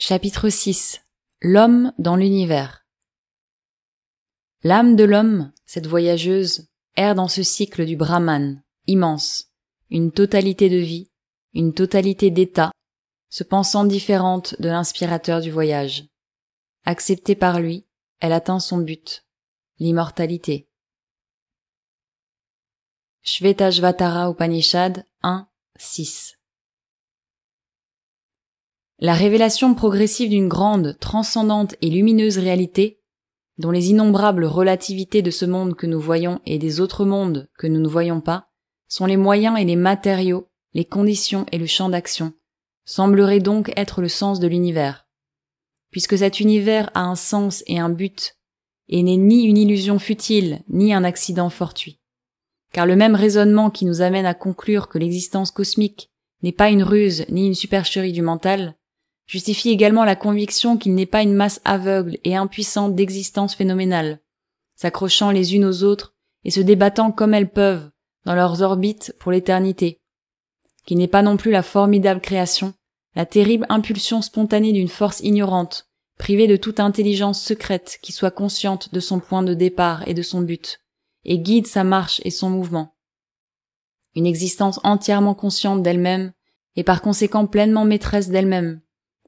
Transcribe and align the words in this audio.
Chapitre 0.00 0.48
6 0.48 1.00
L'homme 1.40 1.92
dans 1.98 2.14
l'univers 2.14 2.86
L'âme 4.62 4.94
de 4.94 5.02
l'homme, 5.02 5.52
cette 5.66 5.88
voyageuse, 5.88 6.68
erre 6.94 7.16
dans 7.16 7.26
ce 7.26 7.42
cycle 7.42 7.84
du 7.84 7.96
Brahman, 7.96 8.62
immense, 8.86 9.50
une 9.90 10.12
totalité 10.12 10.70
de 10.70 10.76
vie, 10.76 11.10
une 11.52 11.74
totalité 11.74 12.30
d'état, 12.30 12.70
se 13.28 13.42
pensant 13.42 13.84
différente 13.84 14.54
de 14.60 14.68
l'inspirateur 14.68 15.40
du 15.40 15.50
voyage. 15.50 16.06
Acceptée 16.84 17.34
par 17.34 17.58
lui, 17.58 17.84
elle 18.20 18.32
atteint 18.32 18.60
son 18.60 18.78
but, 18.78 19.26
l'immortalité. 19.80 20.70
Shvetashvatara 23.22 24.30
Upanishad 24.30 25.04
1, 25.22 25.48
6 25.76 26.37
la 29.00 29.14
révélation 29.14 29.74
progressive 29.74 30.30
d'une 30.30 30.48
grande, 30.48 30.96
transcendante 30.98 31.76
et 31.82 31.90
lumineuse 31.90 32.38
réalité, 32.38 33.00
dont 33.56 33.70
les 33.70 33.90
innombrables 33.90 34.44
relativités 34.44 35.22
de 35.22 35.30
ce 35.30 35.44
monde 35.44 35.76
que 35.76 35.86
nous 35.86 36.00
voyons 36.00 36.40
et 36.46 36.58
des 36.58 36.80
autres 36.80 37.04
mondes 37.04 37.48
que 37.58 37.68
nous 37.68 37.80
ne 37.80 37.88
voyons 37.88 38.20
pas, 38.20 38.48
sont 38.88 39.06
les 39.06 39.16
moyens 39.16 39.58
et 39.58 39.64
les 39.64 39.76
matériaux, 39.76 40.48
les 40.74 40.84
conditions 40.84 41.46
et 41.52 41.58
le 41.58 41.66
champ 41.66 41.88
d'action, 41.88 42.32
semblerait 42.84 43.40
donc 43.40 43.72
être 43.76 44.00
le 44.00 44.08
sens 44.08 44.40
de 44.40 44.48
l'univers. 44.48 45.06
Puisque 45.90 46.18
cet 46.18 46.40
univers 46.40 46.90
a 46.94 47.02
un 47.02 47.14
sens 47.14 47.62
et 47.66 47.78
un 47.78 47.90
but, 47.90 48.36
et 48.88 49.02
n'est 49.02 49.16
ni 49.16 49.44
une 49.44 49.58
illusion 49.58 49.98
futile, 49.98 50.62
ni 50.68 50.92
un 50.92 51.04
accident 51.04 51.50
fortuit. 51.50 52.00
Car 52.72 52.84
le 52.84 52.96
même 52.96 53.14
raisonnement 53.14 53.70
qui 53.70 53.84
nous 53.84 54.02
amène 54.02 54.26
à 54.26 54.34
conclure 54.34 54.88
que 54.88 54.98
l'existence 54.98 55.50
cosmique 55.50 56.10
n'est 56.42 56.52
pas 56.52 56.70
une 56.70 56.82
ruse 56.82 57.24
ni 57.28 57.46
une 57.46 57.54
supercherie 57.54 58.12
du 58.12 58.22
mental, 58.22 58.77
justifie 59.28 59.68
également 59.68 60.04
la 60.04 60.16
conviction 60.16 60.76
qu'il 60.76 60.94
n'est 60.94 61.06
pas 61.06 61.22
une 61.22 61.34
masse 61.34 61.60
aveugle 61.64 62.18
et 62.24 62.34
impuissante 62.34 62.96
d'existence 62.96 63.54
phénoménale, 63.54 64.20
s'accrochant 64.74 65.30
les 65.30 65.54
unes 65.54 65.66
aux 65.66 65.84
autres 65.84 66.14
et 66.44 66.50
se 66.50 66.60
débattant 66.60 67.12
comme 67.12 67.34
elles 67.34 67.52
peuvent 67.52 67.90
dans 68.24 68.34
leurs 68.34 68.62
orbites 68.62 69.14
pour 69.20 69.30
l'éternité, 69.30 70.00
qui 70.86 70.96
n'est 70.96 71.06
pas 71.06 71.22
non 71.22 71.36
plus 71.36 71.50
la 71.50 71.62
formidable 71.62 72.20
création, 72.20 72.72
la 73.14 73.26
terrible 73.26 73.66
impulsion 73.68 74.22
spontanée 74.22 74.72
d'une 74.72 74.88
force 74.88 75.20
ignorante, 75.20 75.88
privée 76.18 76.46
de 76.46 76.56
toute 76.56 76.80
intelligence 76.80 77.42
secrète 77.42 77.98
qui 78.02 78.12
soit 78.12 78.30
consciente 78.30 78.92
de 78.94 79.00
son 79.00 79.20
point 79.20 79.42
de 79.42 79.54
départ 79.54 80.08
et 80.08 80.14
de 80.14 80.22
son 80.22 80.40
but, 80.40 80.80
et 81.24 81.38
guide 81.38 81.66
sa 81.66 81.84
marche 81.84 82.20
et 82.24 82.30
son 82.30 82.48
mouvement. 82.48 82.94
Une 84.14 84.26
existence 84.26 84.80
entièrement 84.84 85.34
consciente 85.34 85.82
d'elle-même, 85.82 86.32
et 86.76 86.84
par 86.84 87.02
conséquent 87.02 87.46
pleinement 87.46 87.84
maîtresse 87.84 88.30
d'elle-même, 88.30 88.80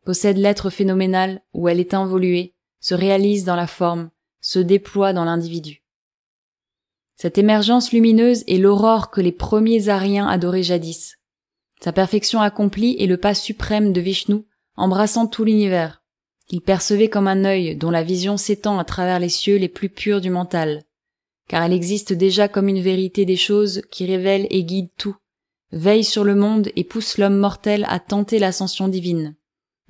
possède 0.05 0.39
l'être 0.39 0.71
phénoménal 0.71 1.43
où 1.53 1.69
elle 1.69 1.81
est 1.81 1.95
involuée, 1.95 2.55
se 2.81 2.95
réalise 2.95 3.45
dans 3.45 3.57
la 3.57 3.67
forme, 3.67 4.11
se 4.41 4.59
déploie 4.59 5.13
dans 5.13 5.25
l'individu. 5.25 5.85
Cette 7.17 7.37
émergence 7.37 7.93
lumineuse 7.93 8.45
est 8.49 8.57
l'aurore 8.57 9.11
que 9.11 9.21
les 9.21 9.33
premiers 9.33 9.91
Ariens 9.91 10.27
adoraient 10.27 10.63
jadis. 10.63 11.17
Sa 11.83 11.93
perfection 11.93 12.41
accomplie 12.41 12.97
est 12.99 13.07
le 13.07 13.19
pas 13.19 13.35
suprême 13.35 13.93
de 13.93 14.01
Vishnu, 14.01 14.47
embrassant 14.77 15.27
tout 15.27 15.45
l'univers, 15.45 16.03
qu'il 16.47 16.63
percevait 16.63 17.11
comme 17.11 17.29
un 17.29 17.45
œil 17.45 17.77
dont 17.77 17.91
la 17.91 18.03
vision 18.03 18.39
s'étend 18.39 18.79
à 18.79 18.85
travers 18.85 19.19
les 19.19 19.29
cieux 19.29 19.57
les 19.57 19.69
plus 19.69 19.91
purs 19.91 20.23
du 20.23 20.31
mental, 20.31 20.85
car 21.49 21.63
elle 21.63 21.73
existe 21.73 22.15
déjà 22.15 22.49
comme 22.49 22.69
une 22.69 22.81
vérité 22.81 23.27
des 23.27 23.37
choses 23.37 23.83
qui 23.91 24.07
révèle 24.07 24.47
et 24.51 24.65
guide 24.65 24.91
tout, 24.97 25.17
veille 25.73 26.05
sur 26.05 26.25
le 26.25 26.35
monde 26.35 26.71
et 26.75 26.85
pousse 26.85 27.19
l'homme 27.19 27.37
mortel 27.37 27.85
à 27.89 28.01
tenter 28.01 28.39
l'ascension 28.39 28.89
divine 28.89 29.37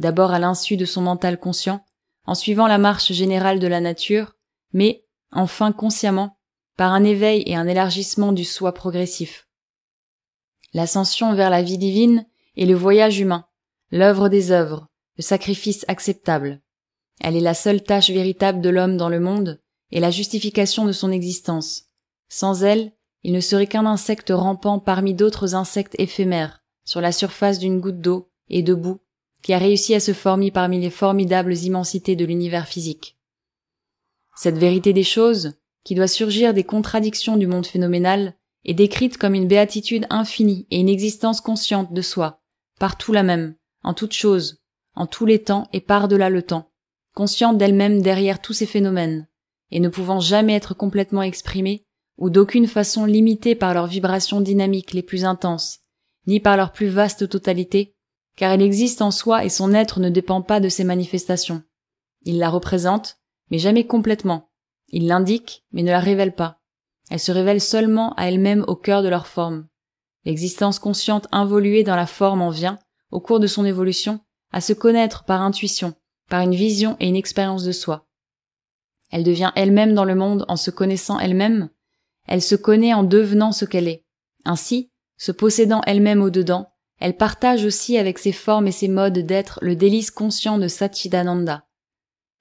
d'abord 0.00 0.32
à 0.32 0.38
l'insu 0.38 0.76
de 0.76 0.86
son 0.86 1.02
mental 1.02 1.38
conscient, 1.38 1.84
en 2.24 2.34
suivant 2.34 2.66
la 2.66 2.78
marche 2.78 3.12
générale 3.12 3.60
de 3.60 3.66
la 3.66 3.80
nature, 3.80 4.34
mais, 4.72 5.04
enfin 5.30 5.72
consciemment, 5.72 6.38
par 6.76 6.92
un 6.92 7.04
éveil 7.04 7.42
et 7.46 7.54
un 7.54 7.68
élargissement 7.68 8.32
du 8.32 8.44
soi 8.44 8.72
progressif. 8.72 9.46
L'ascension 10.72 11.34
vers 11.34 11.50
la 11.50 11.62
vie 11.62 11.76
divine 11.76 12.26
est 12.56 12.64
le 12.64 12.74
voyage 12.74 13.20
humain, 13.20 13.44
l'œuvre 13.90 14.28
des 14.30 14.52
œuvres, 14.52 14.88
le 15.18 15.22
sacrifice 15.22 15.84
acceptable. 15.86 16.62
Elle 17.20 17.36
est 17.36 17.40
la 17.40 17.54
seule 17.54 17.82
tâche 17.82 18.10
véritable 18.10 18.62
de 18.62 18.70
l'homme 18.70 18.96
dans 18.96 19.10
le 19.10 19.20
monde 19.20 19.60
et 19.90 20.00
la 20.00 20.10
justification 20.10 20.86
de 20.86 20.92
son 20.92 21.12
existence. 21.12 21.84
Sans 22.30 22.64
elle, 22.64 22.92
il 23.22 23.32
ne 23.32 23.40
serait 23.40 23.66
qu'un 23.66 23.84
insecte 23.84 24.32
rampant 24.34 24.78
parmi 24.78 25.12
d'autres 25.12 25.54
insectes 25.54 25.96
éphémères, 25.98 26.62
sur 26.86 27.02
la 27.02 27.12
surface 27.12 27.58
d'une 27.58 27.80
goutte 27.80 28.00
d'eau 28.00 28.30
et 28.48 28.62
debout, 28.62 29.00
qui 29.42 29.52
a 29.52 29.58
réussi 29.58 29.94
à 29.94 30.00
se 30.00 30.12
former 30.12 30.50
parmi 30.50 30.80
les 30.80 30.90
formidables 30.90 31.56
immensités 31.56 32.16
de 32.16 32.24
l'univers 32.24 32.66
physique. 32.66 33.16
Cette 34.36 34.58
vérité 34.58 34.92
des 34.92 35.04
choses, 35.04 35.54
qui 35.84 35.94
doit 35.94 36.08
surgir 36.08 36.54
des 36.54 36.64
contradictions 36.64 37.36
du 37.36 37.46
monde 37.46 37.66
phénoménal, 37.66 38.34
est 38.64 38.74
décrite 38.74 39.16
comme 39.16 39.34
une 39.34 39.48
béatitude 39.48 40.06
infinie 40.10 40.66
et 40.70 40.78
une 40.78 40.88
existence 40.88 41.40
consciente 41.40 41.92
de 41.92 42.02
soi, 42.02 42.42
partout 42.78 43.12
la 43.12 43.22
même, 43.22 43.54
en 43.82 43.94
toutes 43.94 44.12
choses, 44.12 44.60
en 44.94 45.06
tous 45.06 45.26
les 45.26 45.42
temps 45.42 45.68
et 45.72 45.80
par-delà 45.80 46.28
le 46.28 46.42
temps, 46.42 46.70
consciente 47.14 47.58
d'elle-même 47.58 48.02
derrière 48.02 48.40
tous 48.40 48.52
ces 48.52 48.66
phénomènes, 48.66 49.28
et 49.70 49.80
ne 49.80 49.88
pouvant 49.88 50.20
jamais 50.20 50.54
être 50.54 50.74
complètement 50.74 51.22
exprimée, 51.22 51.86
ou 52.18 52.28
d'aucune 52.28 52.66
façon 52.66 53.06
limitée 53.06 53.54
par 53.54 53.72
leurs 53.72 53.86
vibrations 53.86 54.42
dynamiques 54.42 54.92
les 54.92 55.02
plus 55.02 55.24
intenses, 55.24 55.80
ni 56.26 56.38
par 56.38 56.56
leur 56.56 56.72
plus 56.72 56.88
vaste 56.88 57.28
totalité, 57.28 57.94
car 58.40 58.52
elle 58.52 58.62
existe 58.62 59.02
en 59.02 59.10
soi 59.10 59.44
et 59.44 59.50
son 59.50 59.74
être 59.74 60.00
ne 60.00 60.08
dépend 60.08 60.40
pas 60.40 60.60
de 60.60 60.70
ses 60.70 60.82
manifestations. 60.82 61.62
Il 62.22 62.38
la 62.38 62.48
représente, 62.48 63.18
mais 63.50 63.58
jamais 63.58 63.86
complètement. 63.86 64.48
Il 64.88 65.08
l'indique, 65.08 65.66
mais 65.72 65.82
ne 65.82 65.90
la 65.90 66.00
révèle 66.00 66.34
pas. 66.34 66.58
Elle 67.10 67.20
se 67.20 67.32
révèle 67.32 67.60
seulement 67.60 68.14
à 68.14 68.28
elle-même 68.28 68.64
au 68.66 68.76
cœur 68.76 69.02
de 69.02 69.10
leur 69.10 69.26
forme. 69.26 69.68
L'existence 70.24 70.78
consciente 70.78 71.28
involuée 71.32 71.82
dans 71.82 71.96
la 71.96 72.06
forme 72.06 72.40
en 72.40 72.48
vient, 72.48 72.78
au 73.10 73.20
cours 73.20 73.40
de 73.40 73.46
son 73.46 73.66
évolution, 73.66 74.20
à 74.52 74.62
se 74.62 74.72
connaître 74.72 75.24
par 75.24 75.42
intuition, 75.42 75.92
par 76.30 76.40
une 76.40 76.54
vision 76.54 76.96
et 76.98 77.08
une 77.08 77.16
expérience 77.16 77.64
de 77.64 77.72
soi. 77.72 78.08
Elle 79.10 79.22
devient 79.22 79.52
elle-même 79.54 79.92
dans 79.92 80.06
le 80.06 80.14
monde 80.14 80.46
en 80.48 80.56
se 80.56 80.70
connaissant 80.70 81.18
elle-même, 81.18 81.68
elle 82.26 82.40
se 82.40 82.54
connaît 82.54 82.94
en 82.94 83.02
devenant 83.02 83.52
ce 83.52 83.66
qu'elle 83.66 83.88
est. 83.88 84.06
Ainsi, 84.46 84.90
se 85.18 85.30
possédant 85.30 85.82
elle-même 85.86 86.22
au-dedans, 86.22 86.69
elle 87.00 87.16
partage 87.16 87.64
aussi 87.64 87.96
avec 87.96 88.18
ses 88.18 88.32
formes 88.32 88.68
et 88.68 88.72
ses 88.72 88.88
modes 88.88 89.18
d'être 89.18 89.58
le 89.62 89.74
délice 89.74 90.10
conscient 90.10 90.58
de 90.58 90.68
Satchidananda. 90.68 91.66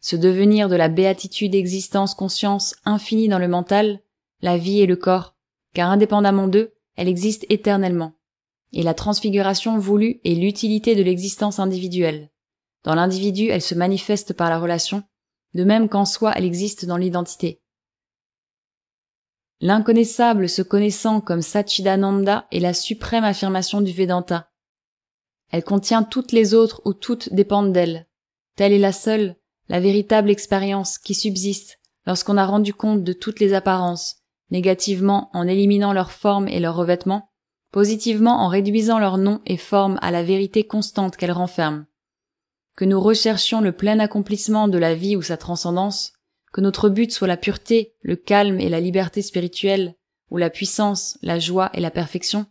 Ce 0.01 0.17
devenir 0.17 0.69
de 0.69 0.75
la 0.75 0.89
béatitude 0.89 1.55
existence 1.55 2.13
conscience 2.13 2.75
infinie 2.85 3.29
dans 3.29 3.39
le 3.39 3.47
mental, 3.47 4.01
la 4.41 4.57
vie 4.57 4.81
et 4.81 4.85
le 4.85 4.97
corps, 4.97 5.35
car 5.73 5.89
indépendamment 5.89 6.47
d'eux, 6.47 6.73
elle 6.95 7.07
existe 7.07 7.45
éternellement. 7.49 8.13
Et 8.73 8.83
la 8.83 8.93
transfiguration 8.93 9.77
voulue 9.77 10.19
est 10.25 10.35
l'utilité 10.35 10.95
de 10.95 11.03
l'existence 11.03 11.59
individuelle. 11.59 12.29
Dans 12.83 12.95
l'individu, 12.95 13.47
elle 13.47 13.61
se 13.61 13.75
manifeste 13.75 14.33
par 14.33 14.49
la 14.49 14.59
relation, 14.59 15.03
de 15.53 15.63
même 15.63 15.89
qu'en 15.89 16.05
soi 16.05 16.33
elle 16.35 16.45
existe 16.45 16.85
dans 16.85 16.97
l'identité. 16.97 17.61
L'inconnaissable 19.61 20.47
se 20.47 20.61
connaissant 20.61 21.19
comme 21.19 21.41
Satchidananda 21.41 22.47
est 22.51 22.59
la 22.59 22.73
suprême 22.73 23.25
affirmation 23.25 23.81
du 23.81 23.91
Vedanta, 23.91 24.48
elle 25.51 25.63
contient 25.63 26.03
toutes 26.03 26.31
les 26.31 26.53
autres 26.53 26.81
ou 26.85 26.93
toutes 26.93 27.33
dépendent 27.33 27.73
d'elle. 27.73 28.07
Telle 28.55 28.73
est 28.73 28.79
la 28.79 28.91
seule, 28.91 29.35
la 29.67 29.79
véritable 29.79 30.29
expérience 30.29 30.97
qui 30.97 31.13
subsiste 31.13 31.79
lorsqu'on 32.05 32.37
a 32.37 32.45
rendu 32.45 32.73
compte 32.73 33.03
de 33.03 33.13
toutes 33.13 33.39
les 33.39 33.53
apparences, 33.53 34.17
négativement 34.51 35.29
en 35.33 35.47
éliminant 35.47 35.93
leur 35.93 36.11
forme 36.11 36.47
et 36.47 36.59
leur 36.59 36.75
revêtement, 36.75 37.29
positivement 37.71 38.41
en 38.41 38.47
réduisant 38.47 38.99
leur 38.99 39.17
nom 39.17 39.41
et 39.45 39.57
forme 39.57 39.99
à 40.01 40.11
la 40.11 40.23
vérité 40.23 40.65
constante 40.65 41.17
qu'elles 41.17 41.31
renferment. 41.31 41.85
Que 42.75 42.85
nous 42.85 42.99
recherchions 42.99 43.61
le 43.61 43.71
plein 43.71 43.99
accomplissement 43.99 44.67
de 44.67 44.77
la 44.77 44.95
vie 44.95 45.15
ou 45.15 45.21
sa 45.21 45.37
transcendance, 45.37 46.13
que 46.51 46.61
notre 46.61 46.89
but 46.89 47.11
soit 47.11 47.27
la 47.27 47.37
pureté, 47.37 47.93
le 48.01 48.15
calme 48.15 48.59
et 48.59 48.69
la 48.69 48.79
liberté 48.79 49.21
spirituelle, 49.21 49.95
ou 50.31 50.37
la 50.37 50.49
puissance, 50.49 51.17
la 51.21 51.37
joie 51.39 51.69
et 51.73 51.79
la 51.79 51.91
perfection, 51.91 52.45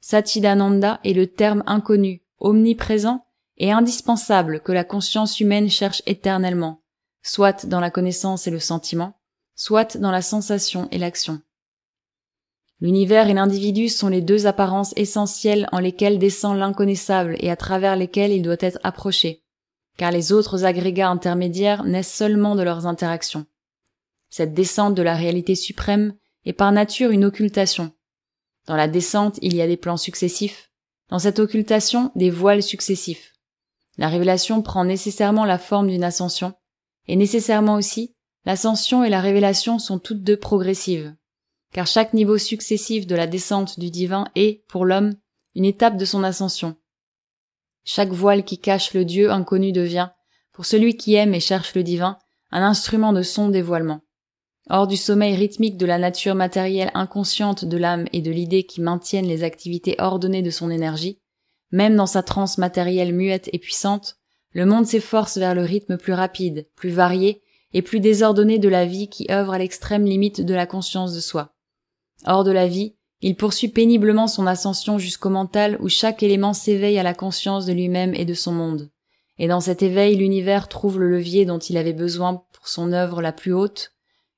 Satchidananda 0.00 1.00
est 1.04 1.12
le 1.12 1.28
terme 1.28 1.62
inconnu 1.66 2.21
omniprésent 2.42 3.24
et 3.56 3.72
indispensable 3.72 4.60
que 4.60 4.72
la 4.72 4.84
conscience 4.84 5.40
humaine 5.40 5.70
cherche 5.70 6.02
éternellement, 6.06 6.82
soit 7.22 7.66
dans 7.66 7.80
la 7.80 7.90
connaissance 7.90 8.46
et 8.46 8.50
le 8.50 8.58
sentiment, 8.58 9.14
soit 9.54 9.96
dans 9.96 10.10
la 10.10 10.22
sensation 10.22 10.88
et 10.90 10.98
l'action. 10.98 11.40
L'univers 12.80 13.28
et 13.28 13.34
l'individu 13.34 13.88
sont 13.88 14.08
les 14.08 14.20
deux 14.20 14.46
apparences 14.46 14.92
essentielles 14.96 15.68
en 15.70 15.78
lesquelles 15.78 16.18
descend 16.18 16.58
l'inconnaissable 16.58 17.36
et 17.38 17.48
à 17.48 17.56
travers 17.56 17.94
lesquelles 17.94 18.32
il 18.32 18.42
doit 18.42 18.56
être 18.58 18.80
approché, 18.82 19.44
car 19.96 20.10
les 20.10 20.32
autres 20.32 20.64
agrégats 20.64 21.08
intermédiaires 21.08 21.84
naissent 21.84 22.12
seulement 22.12 22.56
de 22.56 22.62
leurs 22.62 22.86
interactions. 22.86 23.46
Cette 24.30 24.52
descente 24.54 24.96
de 24.96 25.02
la 25.02 25.14
réalité 25.14 25.54
suprême 25.54 26.14
est 26.44 26.54
par 26.54 26.72
nature 26.72 27.12
une 27.12 27.24
occultation. 27.24 27.92
Dans 28.66 28.76
la 28.76 28.88
descente, 28.88 29.38
il 29.42 29.54
y 29.54 29.62
a 29.62 29.68
des 29.68 29.76
plans 29.76 29.96
successifs, 29.96 30.71
dans 31.12 31.18
cette 31.18 31.40
occultation 31.40 32.10
des 32.16 32.30
voiles 32.30 32.62
successifs. 32.62 33.34
La 33.98 34.08
révélation 34.08 34.62
prend 34.62 34.86
nécessairement 34.86 35.44
la 35.44 35.58
forme 35.58 35.88
d'une 35.88 36.04
ascension, 36.04 36.54
et 37.06 37.16
nécessairement 37.16 37.74
aussi, 37.74 38.16
l'ascension 38.46 39.04
et 39.04 39.10
la 39.10 39.20
révélation 39.20 39.78
sont 39.78 39.98
toutes 39.98 40.22
deux 40.22 40.38
progressives, 40.38 41.14
car 41.70 41.86
chaque 41.86 42.14
niveau 42.14 42.38
successif 42.38 43.06
de 43.06 43.14
la 43.14 43.26
descente 43.26 43.78
du 43.78 43.90
divin 43.90 44.24
est, 44.36 44.64
pour 44.68 44.86
l'homme, 44.86 45.12
une 45.54 45.66
étape 45.66 45.98
de 45.98 46.06
son 46.06 46.24
ascension. 46.24 46.76
Chaque 47.84 48.12
voile 48.12 48.42
qui 48.42 48.58
cache 48.58 48.94
le 48.94 49.04
Dieu 49.04 49.30
inconnu 49.30 49.70
devient, 49.70 50.08
pour 50.50 50.64
celui 50.64 50.96
qui 50.96 51.12
aime 51.12 51.34
et 51.34 51.40
cherche 51.40 51.74
le 51.74 51.82
divin, 51.82 52.16
un 52.52 52.62
instrument 52.62 53.12
de 53.12 53.20
son 53.20 53.50
dévoilement. 53.50 54.00
Hors 54.70 54.86
du 54.86 54.96
sommeil 54.96 55.34
rythmique 55.34 55.76
de 55.76 55.86
la 55.86 55.98
nature 55.98 56.34
matérielle 56.34 56.92
inconsciente 56.94 57.64
de 57.64 57.76
l'âme 57.76 58.06
et 58.12 58.22
de 58.22 58.30
l'idée 58.30 58.64
qui 58.64 58.80
maintiennent 58.80 59.26
les 59.26 59.42
activités 59.42 59.96
ordonnées 59.98 60.42
de 60.42 60.50
son 60.50 60.70
énergie, 60.70 61.20
même 61.72 61.96
dans 61.96 62.06
sa 62.06 62.22
transe 62.22 62.58
matérielle 62.58 63.12
muette 63.12 63.48
et 63.52 63.58
puissante, 63.58 64.16
le 64.52 64.66
monde 64.66 64.86
s'efforce 64.86 65.38
vers 65.38 65.54
le 65.54 65.62
rythme 65.62 65.96
plus 65.96 66.12
rapide, 66.12 66.68
plus 66.76 66.90
varié 66.90 67.42
et 67.72 67.82
plus 67.82 68.00
désordonné 68.00 68.58
de 68.58 68.68
la 68.68 68.84
vie 68.84 69.08
qui 69.08 69.26
œuvre 69.30 69.54
à 69.54 69.58
l'extrême 69.58 70.04
limite 70.04 70.42
de 70.42 70.54
la 70.54 70.66
conscience 70.66 71.14
de 71.14 71.20
soi. 71.20 71.54
Hors 72.26 72.44
de 72.44 72.52
la 72.52 72.68
vie, 72.68 72.94
il 73.20 73.36
poursuit 73.36 73.68
péniblement 73.68 74.26
son 74.26 74.46
ascension 74.46 74.98
jusqu'au 74.98 75.30
mental 75.30 75.78
où 75.80 75.88
chaque 75.88 76.22
élément 76.22 76.52
s'éveille 76.52 76.98
à 76.98 77.02
la 77.02 77.14
conscience 77.14 77.66
de 77.66 77.72
lui-même 77.72 78.14
et 78.14 78.24
de 78.24 78.34
son 78.34 78.52
monde. 78.52 78.90
Et 79.38 79.48
dans 79.48 79.60
cet 79.60 79.82
éveil, 79.82 80.16
l'univers 80.16 80.68
trouve 80.68 81.00
le 81.00 81.08
levier 81.08 81.46
dont 81.46 81.58
il 81.58 81.76
avait 81.76 81.94
besoin 81.94 82.44
pour 82.52 82.68
son 82.68 82.92
œuvre 82.92 83.22
la 83.22 83.32
plus 83.32 83.54
haute, 83.54 83.92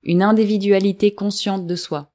une 0.04 0.22
individualité 0.22 1.14
consciente 1.14 1.66
de 1.66 1.74
soi. 1.74 2.12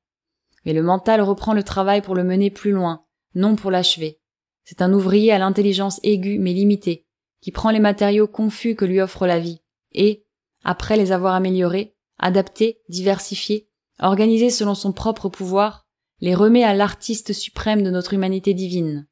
Mais 0.65 0.73
le 0.73 0.83
mental 0.83 1.21
reprend 1.21 1.53
le 1.53 1.63
travail 1.63 2.01
pour 2.01 2.15
le 2.15 2.23
mener 2.23 2.51
plus 2.51 2.71
loin, 2.71 3.03
non 3.35 3.55
pour 3.55 3.71
l'achever. 3.71 4.21
C'est 4.63 4.81
un 4.81 4.93
ouvrier 4.93 5.31
à 5.31 5.39
l'intelligence 5.39 5.99
aiguë 6.03 6.37
mais 6.39 6.53
limitée, 6.53 7.07
qui 7.41 7.51
prend 7.51 7.71
les 7.71 7.79
matériaux 7.79 8.27
confus 8.27 8.75
que 8.75 8.85
lui 8.85 9.01
offre 9.01 9.25
la 9.25 9.39
vie, 9.39 9.61
et, 9.91 10.25
après 10.63 10.97
les 10.97 11.11
avoir 11.11 11.33
améliorés, 11.33 11.95
adaptés, 12.19 12.81
diversifiés, 12.89 13.69
organisés 13.99 14.51
selon 14.51 14.75
son 14.75 14.91
propre 14.91 15.29
pouvoir, 15.29 15.87
les 16.21 16.35
remet 16.35 16.63
à 16.63 16.73
l'artiste 16.73 17.33
suprême 17.33 17.81
de 17.81 17.89
notre 17.89 18.13
humanité 18.13 18.53
divine. 18.53 19.07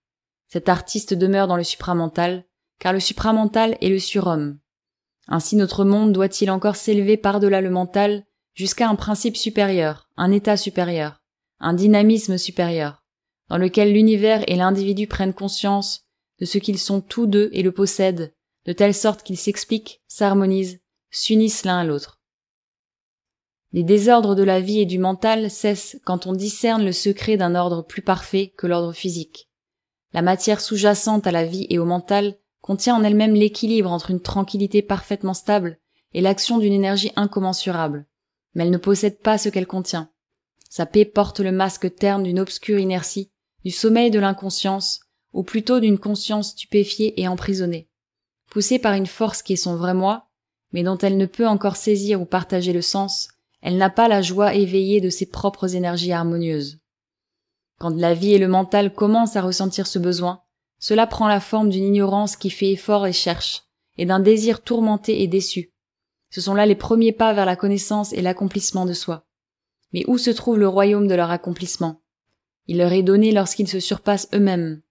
Cet 0.47 0.69
artiste 0.69 1.13
demeure 1.13 1.47
dans 1.47 1.57
le 1.57 1.63
supramental, 1.63 2.45
car 2.79 2.93
le 2.93 2.99
supramental 2.99 3.77
est 3.81 3.89
le 3.89 3.99
surhomme. 3.99 4.59
Ainsi 5.27 5.55
notre 5.55 5.83
monde 5.83 6.13
doit-il 6.13 6.51
encore 6.51 6.75
s'élever 6.75 7.17
par-delà 7.17 7.61
le 7.61 7.69
mental 7.69 8.26
jusqu'à 8.57 8.89
un 8.89 8.95
principe 8.95 9.37
supérieur, 9.37 10.09
un 10.17 10.31
état 10.31 10.57
supérieur, 10.57 11.21
un 11.59 11.73
dynamisme 11.73 12.39
supérieur, 12.39 13.03
dans 13.49 13.59
lequel 13.59 13.93
l'univers 13.93 14.43
et 14.47 14.55
l'individu 14.55 15.05
prennent 15.05 15.35
conscience 15.35 16.07
de 16.39 16.45
ce 16.45 16.57
qu'ils 16.57 16.79
sont 16.79 16.99
tous 16.99 17.27
deux 17.27 17.51
et 17.53 17.61
le 17.61 17.71
possèdent, 17.71 18.33
de 18.65 18.73
telle 18.73 18.95
sorte 18.95 19.21
qu'ils 19.21 19.37
s'expliquent, 19.37 20.01
s'harmonisent, 20.07 20.79
s'unissent 21.11 21.65
l'un 21.65 21.77
à 21.77 21.83
l'autre. 21.83 22.19
Les 23.73 23.83
désordres 23.83 24.33
de 24.33 24.41
la 24.41 24.59
vie 24.59 24.79
et 24.79 24.85
du 24.87 24.97
mental 24.97 25.51
cessent 25.51 25.99
quand 26.03 26.25
on 26.25 26.33
discerne 26.33 26.83
le 26.83 26.93
secret 26.93 27.37
d'un 27.37 27.53
ordre 27.53 27.83
plus 27.83 28.01
parfait 28.01 28.53
que 28.57 28.65
l'ordre 28.65 28.91
physique. 28.91 29.51
La 30.13 30.23
matière 30.23 30.61
sous-jacente 30.61 31.27
à 31.27 31.31
la 31.31 31.45
vie 31.45 31.67
et 31.69 31.77
au 31.77 31.85
mental 31.85 32.39
contient 32.61 32.95
en 32.95 33.03
elle-même 33.03 33.35
l'équilibre 33.35 33.91
entre 33.91 34.09
une 34.09 34.21
tranquillité 34.21 34.81
parfaitement 34.81 35.35
stable 35.35 35.77
et 36.15 36.21
l'action 36.21 36.57
d'une 36.57 36.73
énergie 36.73 37.11
incommensurable 37.15 38.07
mais 38.57 38.63
elle 38.63 38.71
ne 38.71 38.77
possède 38.77 39.19
pas 39.19 39.37
ce 39.37 39.49
qu'elle 39.49 39.67
contient. 39.67 40.09
Sa 40.67 40.87
paix 40.87 41.05
porte 41.05 41.39
le 41.39 41.51
masque 41.51 41.93
terne 41.93 42.23
d'une 42.23 42.39
obscure 42.39 42.79
inertie, 42.79 43.31
du 43.63 43.69
sommeil 43.69 44.09
de 44.09 44.17
l'inconscience, 44.17 45.01
ou 45.31 45.43
plutôt 45.43 45.79
d'une 45.79 45.99
conscience 45.99 46.49
stupéfiée 46.49 47.21
et 47.21 47.27
emprisonnée. 47.27 47.87
Poussée 48.49 48.79
par 48.79 48.93
une 48.93 49.05
force 49.05 49.43
qui 49.43 49.53
est 49.53 49.57
son 49.57 49.75
vrai 49.75 49.93
moi, 49.93 50.29
mais 50.71 50.81
dont 50.81 50.97
elle 50.97 51.17
ne 51.17 51.27
peut 51.27 51.47
encore 51.47 51.75
saisir 51.75 52.19
ou 52.19 52.25
partager 52.25 52.73
le 52.73 52.81
sens, 52.81 53.27
elle 53.61 53.77
n'a 53.77 53.91
pas 53.91 54.07
la 54.07 54.23
joie 54.23 54.55
éveillée 54.55 55.01
de 55.01 55.11
ses 55.11 55.27
propres 55.27 55.75
énergies 55.75 56.11
harmonieuses. 56.11 56.79
Quand 57.77 57.95
la 57.95 58.15
vie 58.15 58.33
et 58.33 58.39
le 58.39 58.47
mental 58.47 58.91
commencent 58.91 59.35
à 59.35 59.41
ressentir 59.43 59.85
ce 59.85 59.99
besoin, 59.99 60.41
cela 60.79 61.05
prend 61.05 61.27
la 61.27 61.39
forme 61.39 61.69
d'une 61.69 61.85
ignorance 61.85 62.35
qui 62.35 62.49
fait 62.49 62.71
effort 62.71 63.05
et 63.05 63.13
cherche, 63.13 63.65
et 63.99 64.07
d'un 64.07 64.19
désir 64.19 64.63
tourmenté 64.63 65.21
et 65.21 65.27
déçu, 65.27 65.73
ce 66.29 66.41
sont 66.41 66.53
là 66.53 66.65
les 66.65 66.75
premiers 66.75 67.11
pas 67.11 67.33
vers 67.33 67.45
la 67.45 67.55
connaissance 67.55 68.13
et 68.13 68.21
l'accomplissement 68.21 68.85
de 68.85 68.93
soi. 68.93 69.25
Mais 69.93 70.03
où 70.07 70.17
se 70.17 70.29
trouve 70.29 70.57
le 70.57 70.67
royaume 70.67 71.07
de 71.07 71.15
leur 71.15 71.31
accomplissement? 71.31 72.01
Il 72.67 72.77
leur 72.77 72.91
est 72.91 73.03
donné 73.03 73.31
lorsqu'ils 73.31 73.69
se 73.69 73.79
surpassent 73.79 74.27
eux-mêmes. 74.33 74.81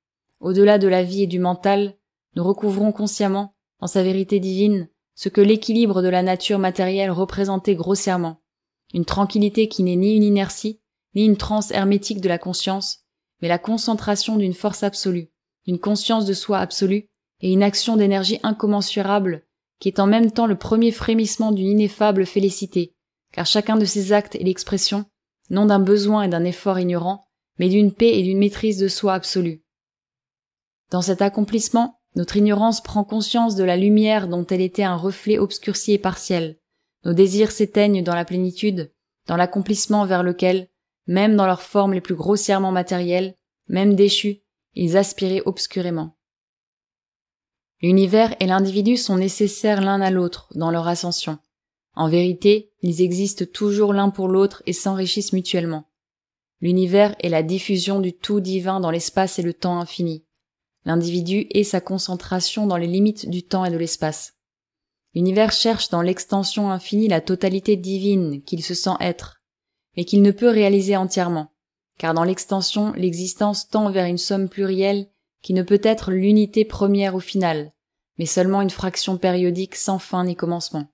Au-delà 0.41 0.79
de 0.79 0.89
la 0.89 1.03
vie 1.03 1.23
et 1.23 1.27
du 1.27 1.39
mental, 1.39 1.95
nous 2.35 2.45
recouvrons 2.45 2.93
consciemment, 2.93 3.55
dans 3.81 3.87
sa 3.87 4.03
vérité 4.03 4.41
divine, 4.41 4.89
ce 5.15 5.29
que 5.29 5.41
l'équilibre 5.41 6.03
de 6.03 6.09
la 6.09 6.23
nature 6.23 6.59
matérielle 6.59 7.11
représentait 7.11 7.75
grossièrement. 7.75 8.43
Une 8.95 9.05
tranquillité 9.05 9.69
qui 9.69 9.83
n'est 9.83 9.97
ni 9.97 10.17
une 10.17 10.23
inertie, 10.23 10.81
ni 11.15 11.25
une 11.25 11.37
transe 11.37 11.71
hermétique 11.71 12.21
de 12.21 12.29
la 12.29 12.39
conscience, 12.39 13.01
mais 13.41 13.49
la 13.49 13.59
concentration 13.59 14.37
d'une 14.37 14.55
force 14.55 14.83
absolue, 14.83 15.31
d'une 15.67 15.79
conscience 15.79 16.25
de 16.27 16.33
soi 16.33 16.59
absolue, 16.59 17.09
et 17.41 17.53
une 17.53 17.63
action 17.63 17.97
d'énergie 17.97 18.41
incommensurable 18.43 19.47
qui 19.81 19.89
est 19.89 20.01
en 20.01 20.07
même 20.07 20.31
temps 20.31 20.47
le 20.47 20.57
premier 20.57 20.91
frémissement 20.91 21.53
d'une 21.53 21.69
ineffable 21.69 22.27
félicité, 22.27 22.95
car 23.33 23.47
chacun 23.47 23.77
de 23.77 23.85
ces 23.85 24.13
actes 24.13 24.35
est 24.35 24.45
l'expression, 24.45 25.05
non 25.51 25.67
d'un 25.67 25.79
besoin 25.79 26.23
et 26.23 26.29
d'un 26.29 26.45
effort 26.45 26.79
ignorant, 26.79 27.27
mais 27.59 27.69
d'une 27.69 27.93
paix 27.93 28.19
et 28.19 28.23
d'une 28.23 28.39
maîtrise 28.39 28.79
de 28.79 28.89
soi 28.89 29.15
absolue. 29.15 29.63
Dans 30.91 31.03
cet 31.03 31.23
accomplissement, 31.23 32.01
notre 32.15 32.37
ignorance 32.37 32.81
prend 32.81 33.05
conscience 33.05 33.57
de 33.57 33.65
la 33.65 33.77
lumière 33.77 34.29
dont 34.29 34.47
elle 34.47 34.61
était 34.63 34.85
un 34.85 34.97
reflet 34.97 35.39
obscurci 35.39 35.93
et 35.93 35.99
partiel. 35.99 36.59
Nos 37.05 37.13
désirs 37.13 37.51
s'éteignent 37.51 38.03
dans 38.03 38.15
la 38.15 38.25
plénitude, 38.25 38.93
dans 39.27 39.37
l'accomplissement 39.37 40.07
vers 40.07 40.23
lequel, 40.23 40.69
même 41.07 41.37
dans 41.37 41.47
leurs 41.47 41.63
formes 41.63 41.93
les 41.93 42.01
plus 42.01 42.15
grossièrement 42.15 42.73
matérielles, 42.73 43.35
même 43.69 43.95
déchus, 43.95 44.43
ils 44.75 44.97
aspiraient 44.97 45.43
obscurément. 45.45 46.16
L'univers 47.83 48.35
et 48.41 48.47
l'individu 48.47 48.97
sont 48.97 49.17
nécessaires 49.17 49.83
l'un 49.83 50.01
à 50.01 50.11
l'autre 50.11 50.49
dans 50.55 50.71
leur 50.71 50.89
ascension. 50.89 51.39
En 51.95 52.09
vérité, 52.09 52.73
ils 52.83 53.03
existent 53.03 53.45
toujours 53.53 53.93
l'un 53.93 54.11
pour 54.11 54.29
l'autre 54.29 54.63
et 54.67 54.73
s'enrichissent 54.73 55.33
mutuellement. 55.33 55.89
L'univers 56.61 57.15
est 57.21 57.29
la 57.29 57.43
diffusion 57.43 58.01
du 58.01 58.15
tout 58.15 58.41
divin 58.41 58.81
dans 58.81 58.91
l'espace 58.91 59.39
et 59.39 59.43
le 59.43 59.53
temps 59.53 59.79
infini. 59.79 60.25
L'individu 60.87 61.47
est 61.51 61.65
sa 61.65 61.81
concentration 61.81 62.67
dans 62.67 62.77
les 62.77 62.87
limites 62.87 63.29
du 63.29 63.43
temps 63.43 63.65
et 63.65 63.71
de 63.71 63.77
l'espace. 63.77 64.35
L'univers 65.15 65.53
cherche 65.53 65.89
dans 65.91 66.03
l'extension 66.03 66.71
infinie 66.71 67.09
la 67.09 67.21
totalité 67.21 67.77
divine 67.77 68.43
qu'il 68.43 68.63
se 68.63 68.75
sent 68.75 68.97
être, 69.01 69.43
mais 69.97 70.05
qu'il 70.05 70.23
ne 70.23 70.31
peut 70.31 70.49
réaliser 70.49 70.97
entièrement, 70.97 71.53
car 71.99 72.15
dans 72.15 72.25
l'extension 72.25 72.93
l'existence 72.93 73.69
tend 73.69 73.91
vers 73.91 74.07
une 74.07 74.19
somme 74.19 74.49
plurielle 74.49 75.09
qui 75.47 75.55
ne 75.55 75.63
peut 75.63 75.81
être 75.85 76.11
l'unité 76.11 76.65
première 76.65 77.15
ou 77.15 77.21
finale, 77.21 77.71
mais 78.19 78.27
seulement 78.27 78.63
une 78.63 78.71
fraction 78.71 79.17
périodique 79.17 79.77
sans 79.77 80.01
fin 80.01 80.25
ni 80.25 80.35
commencement. 80.35 80.89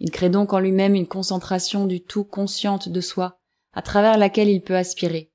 Il 0.00 0.10
crée 0.10 0.28
donc 0.28 0.52
en 0.52 0.58
lui-même 0.58 0.96
une 0.96 1.06
concentration 1.06 1.86
du 1.86 2.02
tout 2.02 2.24
consciente 2.24 2.88
de 2.88 3.00
soi, 3.00 3.38
à 3.72 3.80
travers 3.80 4.18
laquelle 4.18 4.48
il 4.48 4.60
peut 4.60 4.74
aspirer. 4.74 5.30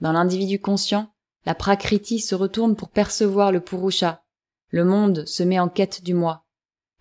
Dans 0.00 0.10
l'individu 0.10 0.60
conscient, 0.60 1.12
la 1.46 1.54
prakriti 1.54 2.18
se 2.18 2.34
retourne 2.34 2.74
pour 2.74 2.88
percevoir 2.88 3.52
le 3.52 3.60
purusha. 3.60 4.24
Le 4.70 4.84
monde 4.84 5.24
se 5.24 5.44
met 5.44 5.60
en 5.60 5.68
quête 5.68 6.02
du 6.02 6.12
moi. 6.12 6.44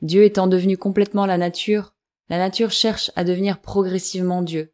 Dieu 0.04 0.24
étant 0.24 0.46
devenu 0.46 0.78
complètement 0.78 1.26
la 1.26 1.40
nature, 1.40 1.96
la 2.30 2.38
nature 2.38 2.70
cherche 2.70 3.10
à 3.16 3.24
devenir 3.24 3.60
progressivement 3.60 4.44
Dieu. 4.44 4.72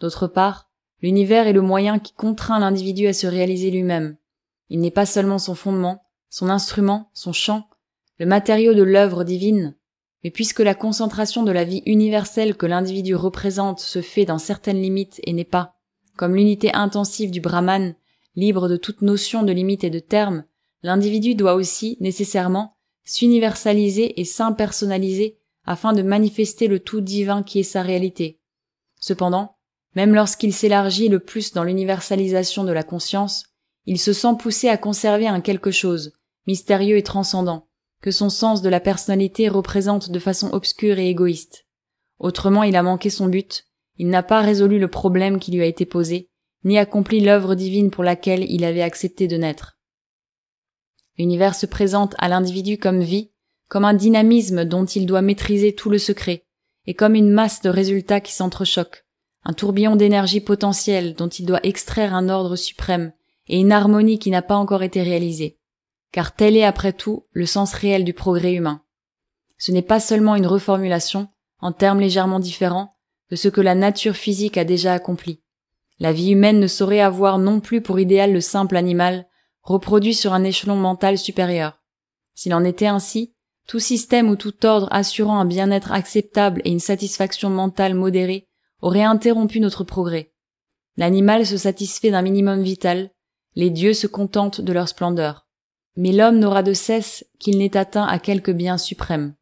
D'autre 0.00 0.28
part, 0.28 0.70
l'univers 1.02 1.46
est 1.46 1.52
le 1.52 1.60
moyen 1.60 1.98
qui 1.98 2.14
contraint 2.14 2.58
l'individu 2.58 3.06
à 3.06 3.12
se 3.12 3.26
réaliser 3.26 3.70
lui-même, 3.70 4.16
il 4.68 4.80
n'est 4.80 4.90
pas 4.90 5.06
seulement 5.06 5.38
son 5.38 5.54
fondement, 5.54 6.02
son 6.30 6.48
instrument, 6.48 7.10
son 7.14 7.32
chant, 7.32 7.68
le 8.18 8.26
matériau 8.26 8.74
de 8.74 8.82
l'œuvre 8.82 9.24
divine, 9.24 9.76
mais 10.24 10.30
puisque 10.30 10.60
la 10.60 10.74
concentration 10.74 11.42
de 11.42 11.52
la 11.52 11.64
vie 11.64 11.82
universelle 11.86 12.56
que 12.56 12.66
l'individu 12.66 13.14
représente 13.14 13.80
se 13.80 14.02
fait 14.02 14.24
dans 14.24 14.38
certaines 14.38 14.80
limites 14.80 15.20
et 15.24 15.32
n'est 15.32 15.44
pas, 15.44 15.76
comme 16.16 16.34
l'unité 16.34 16.74
intensive 16.74 17.30
du 17.30 17.40
Brahman, 17.40 17.94
libre 18.34 18.68
de 18.68 18.76
toute 18.76 19.02
notion 19.02 19.42
de 19.42 19.52
limite 19.52 19.84
et 19.84 19.90
de 19.90 20.00
terme, 20.00 20.44
l'individu 20.82 21.34
doit 21.34 21.54
aussi, 21.54 21.96
nécessairement, 22.00 22.76
s'universaliser 23.04 24.20
et 24.20 24.24
s'impersonnaliser 24.24 25.38
afin 25.64 25.92
de 25.92 26.02
manifester 26.02 26.66
le 26.66 26.80
tout 26.80 27.00
divin 27.00 27.42
qui 27.42 27.60
est 27.60 27.64
sa 27.64 27.82
réalité. 27.82 28.40
Cependant, 29.00 29.56
même 29.94 30.14
lorsqu'il 30.14 30.52
s'élargit 30.52 31.08
le 31.08 31.20
plus 31.20 31.52
dans 31.52 31.64
l'universalisation 31.64 32.64
de 32.64 32.72
la 32.72 32.82
conscience, 32.82 33.47
il 33.90 33.98
se 33.98 34.12
sent 34.12 34.34
poussé 34.38 34.68
à 34.68 34.76
conserver 34.76 35.28
un 35.28 35.40
quelque 35.40 35.70
chose, 35.70 36.12
mystérieux 36.46 36.98
et 36.98 37.02
transcendant, 37.02 37.68
que 38.02 38.10
son 38.10 38.28
sens 38.28 38.60
de 38.60 38.68
la 38.68 38.80
personnalité 38.80 39.48
représente 39.48 40.10
de 40.10 40.18
façon 40.18 40.50
obscure 40.52 40.98
et 40.98 41.08
égoïste. 41.08 41.64
Autrement 42.18 42.64
il 42.64 42.76
a 42.76 42.82
manqué 42.82 43.08
son 43.08 43.28
but, 43.28 43.64
il 43.96 44.08
n'a 44.08 44.22
pas 44.22 44.42
résolu 44.42 44.78
le 44.78 44.88
problème 44.88 45.38
qui 45.38 45.52
lui 45.52 45.62
a 45.62 45.66
été 45.66 45.86
posé, 45.86 46.28
ni 46.64 46.76
accompli 46.76 47.20
l'œuvre 47.20 47.54
divine 47.54 47.90
pour 47.90 48.04
laquelle 48.04 48.44
il 48.50 48.62
avait 48.62 48.82
accepté 48.82 49.26
de 49.26 49.38
naître. 49.38 49.78
L'univers 51.16 51.54
se 51.54 51.64
présente 51.64 52.14
à 52.18 52.28
l'individu 52.28 52.76
comme 52.76 53.00
vie, 53.00 53.32
comme 53.70 53.86
un 53.86 53.94
dynamisme 53.94 54.66
dont 54.66 54.84
il 54.84 55.06
doit 55.06 55.22
maîtriser 55.22 55.74
tout 55.74 55.88
le 55.88 55.98
secret, 55.98 56.44
et 56.86 56.92
comme 56.92 57.14
une 57.14 57.30
masse 57.30 57.62
de 57.62 57.70
résultats 57.70 58.20
qui 58.20 58.34
s'entrechoquent, 58.34 59.06
un 59.44 59.54
tourbillon 59.54 59.96
d'énergie 59.96 60.42
potentielle 60.42 61.14
dont 61.14 61.28
il 61.28 61.46
doit 61.46 61.64
extraire 61.66 62.12
un 62.14 62.28
ordre 62.28 62.54
suprême, 62.54 63.12
et 63.48 63.58
une 63.58 63.72
harmonie 63.72 64.18
qui 64.18 64.30
n'a 64.30 64.42
pas 64.42 64.56
encore 64.56 64.82
été 64.82 65.02
réalisée. 65.02 65.58
Car 66.12 66.34
tel 66.34 66.56
est 66.56 66.64
après 66.64 66.92
tout 66.92 67.26
le 67.32 67.46
sens 67.46 67.72
réel 67.74 68.04
du 68.04 68.14
progrès 68.14 68.54
humain. 68.54 68.82
Ce 69.58 69.72
n'est 69.72 69.82
pas 69.82 70.00
seulement 70.00 70.36
une 70.36 70.46
reformulation, 70.46 71.28
en 71.60 71.72
termes 71.72 72.00
légèrement 72.00 72.40
différents, 72.40 72.94
de 73.30 73.36
ce 73.36 73.48
que 73.48 73.60
la 73.60 73.74
nature 73.74 74.14
physique 74.14 74.56
a 74.56 74.64
déjà 74.64 74.92
accompli. 74.92 75.42
La 75.98 76.12
vie 76.12 76.30
humaine 76.30 76.60
ne 76.60 76.68
saurait 76.68 77.00
avoir 77.00 77.38
non 77.38 77.60
plus 77.60 77.82
pour 77.82 77.98
idéal 77.98 78.32
le 78.32 78.40
simple 78.40 78.76
animal, 78.76 79.26
reproduit 79.62 80.14
sur 80.14 80.32
un 80.32 80.44
échelon 80.44 80.76
mental 80.76 81.18
supérieur. 81.18 81.82
S'il 82.34 82.54
en 82.54 82.64
était 82.64 82.86
ainsi, 82.86 83.34
tout 83.66 83.80
système 83.80 84.30
ou 84.30 84.36
tout 84.36 84.64
ordre 84.64 84.88
assurant 84.90 85.38
un 85.38 85.44
bien-être 85.44 85.92
acceptable 85.92 86.62
et 86.64 86.70
une 86.70 86.80
satisfaction 86.80 87.50
mentale 87.50 87.94
modérée 87.94 88.46
aurait 88.80 89.02
interrompu 89.02 89.60
notre 89.60 89.84
progrès. 89.84 90.32
L'animal 90.96 91.44
se 91.44 91.56
satisfait 91.56 92.10
d'un 92.10 92.22
minimum 92.22 92.62
vital, 92.62 93.10
les 93.54 93.70
dieux 93.70 93.94
se 93.94 94.06
contentent 94.06 94.60
de 94.60 94.72
leur 94.72 94.88
splendeur. 94.88 95.46
Mais 95.96 96.12
l'homme 96.12 96.38
n'aura 96.38 96.62
de 96.62 96.72
cesse 96.72 97.26
qu'il 97.38 97.58
n'ait 97.58 97.76
atteint 97.76 98.06
à 98.06 98.18
quelque 98.18 98.52
bien 98.52 98.78
suprême. 98.78 99.34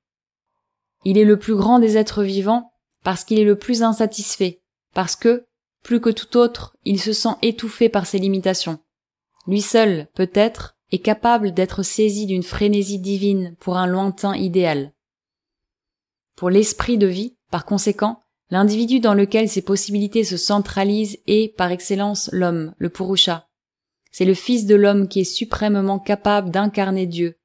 Il 1.05 1.19
est 1.19 1.25
le 1.25 1.39
plus 1.39 1.55
grand 1.55 1.79
des 1.79 1.97
êtres 1.97 2.23
vivants 2.23 2.73
parce 3.05 3.25
qu'il 3.25 3.39
est 3.39 3.45
le 3.45 3.59
plus 3.59 3.83
insatisfait, 3.83 4.63
parce 4.93 5.15
que, 5.15 5.47
plus 5.83 6.01
que 6.01 6.11
tout 6.11 6.37
autre, 6.37 6.77
il 6.85 7.01
se 7.01 7.13
sent 7.13 7.37
étouffé 7.43 7.89
par 7.89 8.07
ses 8.07 8.19
limitations. 8.19 8.81
Lui 9.47 9.61
seul, 9.61 10.09
peut-être, 10.15 10.77
est 10.91 10.99
capable 10.99 11.53
d'être 11.53 11.83
saisi 11.83 12.27
d'une 12.27 12.43
frénésie 12.43 12.99
divine 12.99 13.55
pour 13.61 13.77
un 13.77 13.87
lointain 13.87 14.35
idéal. 14.35 14.93
Pour 16.35 16.51
l'esprit 16.51 16.99
de 16.99 17.07
vie, 17.07 17.37
par 17.51 17.65
conséquent, 17.65 18.21
l'individu 18.51 19.01
dans 19.01 19.15
lequel 19.15 19.49
ses 19.49 19.63
possibilités 19.63 20.25
se 20.25 20.37
centralisent 20.37 21.19
est, 21.27 21.57
par 21.57 21.71
excellence, 21.71 22.29
l'homme, 22.33 22.75
le 22.79 22.91
Purusha. 22.91 23.49
C'est 24.19 24.25
le 24.25 24.33
fils 24.33 24.65
de 24.65 24.75
l'homme 24.75 25.09
qui 25.09 25.21
est 25.21 25.25
suprêmement 25.25 25.99
capable 25.99 26.51
d'incarner 26.51 27.05
Dieu. 27.05 27.39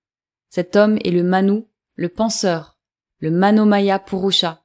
Cet 0.48 0.78
homme 0.78 0.98
est 1.04 1.12
le 1.12 1.22
Manu, 1.22 1.66
le 1.96 2.08
penseur, 2.08 2.80
le 3.20 3.30
Manomaya 3.30 4.00
Purusha, 4.00 4.64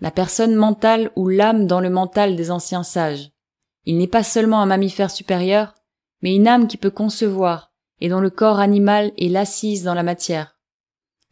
la 0.00 0.10
personne 0.10 0.54
mentale 0.54 1.10
ou 1.14 1.28
l'âme 1.28 1.66
dans 1.66 1.80
le 1.80 1.90
mental 1.90 2.36
des 2.36 2.50
anciens 2.50 2.84
sages. 2.84 3.32
Il 3.84 3.98
n'est 3.98 4.06
pas 4.06 4.22
seulement 4.22 4.62
un 4.62 4.66
mammifère 4.66 5.10
supérieur, 5.10 5.74
mais 6.22 6.34
une 6.34 6.48
âme 6.48 6.68
qui 6.68 6.78
peut 6.78 6.88
concevoir, 6.88 7.70
et 8.00 8.08
dont 8.08 8.20
le 8.20 8.30
corps 8.30 8.58
animal 8.58 9.12
est 9.18 9.28
l'assise 9.28 9.82
dans 9.82 9.92
la 9.92 10.02
matière. 10.02 10.58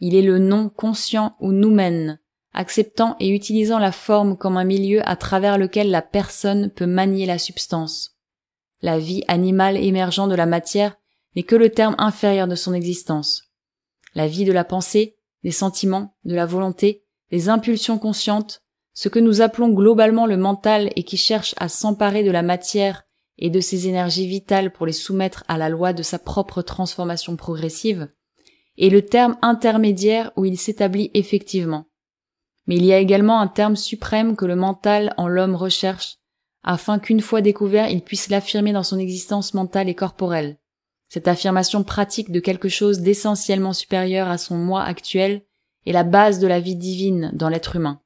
Il 0.01 0.15
est 0.15 0.21
le 0.21 0.39
non 0.39 0.69
conscient 0.69 1.35
ou 1.41 1.51
noumen, 1.51 2.21
acceptant 2.53 3.17
et 3.21 3.31
utilisant 3.31 3.79
la 3.79 3.91
forme 3.91 4.37
comme 4.37 4.59
un 4.59 4.65
milieu 4.65 5.01
à 5.09 5.17
travers 5.17 5.57
lequel 5.57 5.91
la 5.91 6.03
personne 6.03 6.69
peut 6.69 6.85
manier 6.85 7.25
la 7.25 7.39
substance. 7.39 8.20
La 8.83 8.99
vie 8.99 9.23
animale 9.29 9.77
émergeant 9.77 10.27
de 10.27 10.35
la 10.35 10.47
matière 10.47 10.97
n'est 11.37 11.43
que 11.43 11.57
le 11.57 11.71
terme 11.71 11.95
inférieur 11.99 12.49
de 12.49 12.55
son 12.55 12.75
existence. 12.75 13.43
La 14.15 14.27
vie 14.27 14.45
de 14.45 14.53
la 14.53 14.65
pensée, 14.65 15.17
des 15.45 15.51
sentiments, 15.51 16.17
de 16.25 16.35
la 16.35 16.47
volonté, 16.47 17.05
des 17.31 17.49
impulsions 17.49 17.99
conscientes, 17.99 18.63
ce 18.93 19.09
que 19.09 19.19
nous 19.19 19.41
appelons 19.41 19.71
globalement 19.71 20.27
le 20.27 20.37
mental 20.37 20.91
et 20.97 21.05
qui 21.05 21.17
cherche 21.17 21.55
à 21.59 21.69
s'emparer 21.69 22.25
de 22.25 22.31
la 22.31 22.43
matière 22.43 23.05
et 23.39 23.51
de 23.51 23.61
ses 23.61 23.89
énergies 23.89 24.27
vitales 24.27 24.73
pour 24.73 24.87
les 24.87 24.93
soumettre 24.93 25.45
à 25.49 25.57
la 25.57 25.69
loi 25.69 25.93
de 25.93 26.03
sa 26.03 26.19
propre 26.19 26.61
transformation 26.63 27.37
progressive, 27.37 28.09
est 28.79 28.91
le 28.91 29.05
terme 29.05 29.37
intermédiaire 29.43 30.33
où 30.37 30.45
il 30.45 30.59
s'établit 30.59 31.11
effectivement. 31.15 31.87
Mais 32.67 32.77
il 32.77 32.85
y 32.85 32.93
a 32.93 32.99
également 32.99 33.41
un 33.41 33.49
terme 33.49 33.77
suprême 33.77 34.37
que 34.37 34.45
le 34.45 34.57
mental 34.57 35.15
en 35.17 35.29
l'homme 35.29 35.55
recherche, 35.55 36.19
afin 36.63 36.99
qu'une 36.99 37.21
fois 37.21 37.41
découvert 37.41 37.89
il 37.89 38.03
puisse 38.03 38.29
l'affirmer 38.29 38.73
dans 38.73 38.83
son 38.83 38.99
existence 38.99 39.55
mentale 39.55 39.89
et 39.89 39.95
corporelle. 39.95 40.59
Cette 41.09 41.29
affirmation 41.29 41.83
pratique 41.83 42.31
de 42.31 42.41
quelque 42.41 42.69
chose 42.69 43.01
d'essentiellement 43.01 43.73
supérieur 43.73 44.29
à 44.29 44.39
son 44.39 44.57
moi 44.57 44.83
actuel 44.83 45.43
est 45.87 45.93
la 45.93 46.05
base 46.05 46.39
de 46.39 46.47
la 46.47 46.61
vie 46.61 46.77
divine 46.77 47.31
dans 47.33 47.49
l'être 47.49 47.77
humain. 47.77 48.01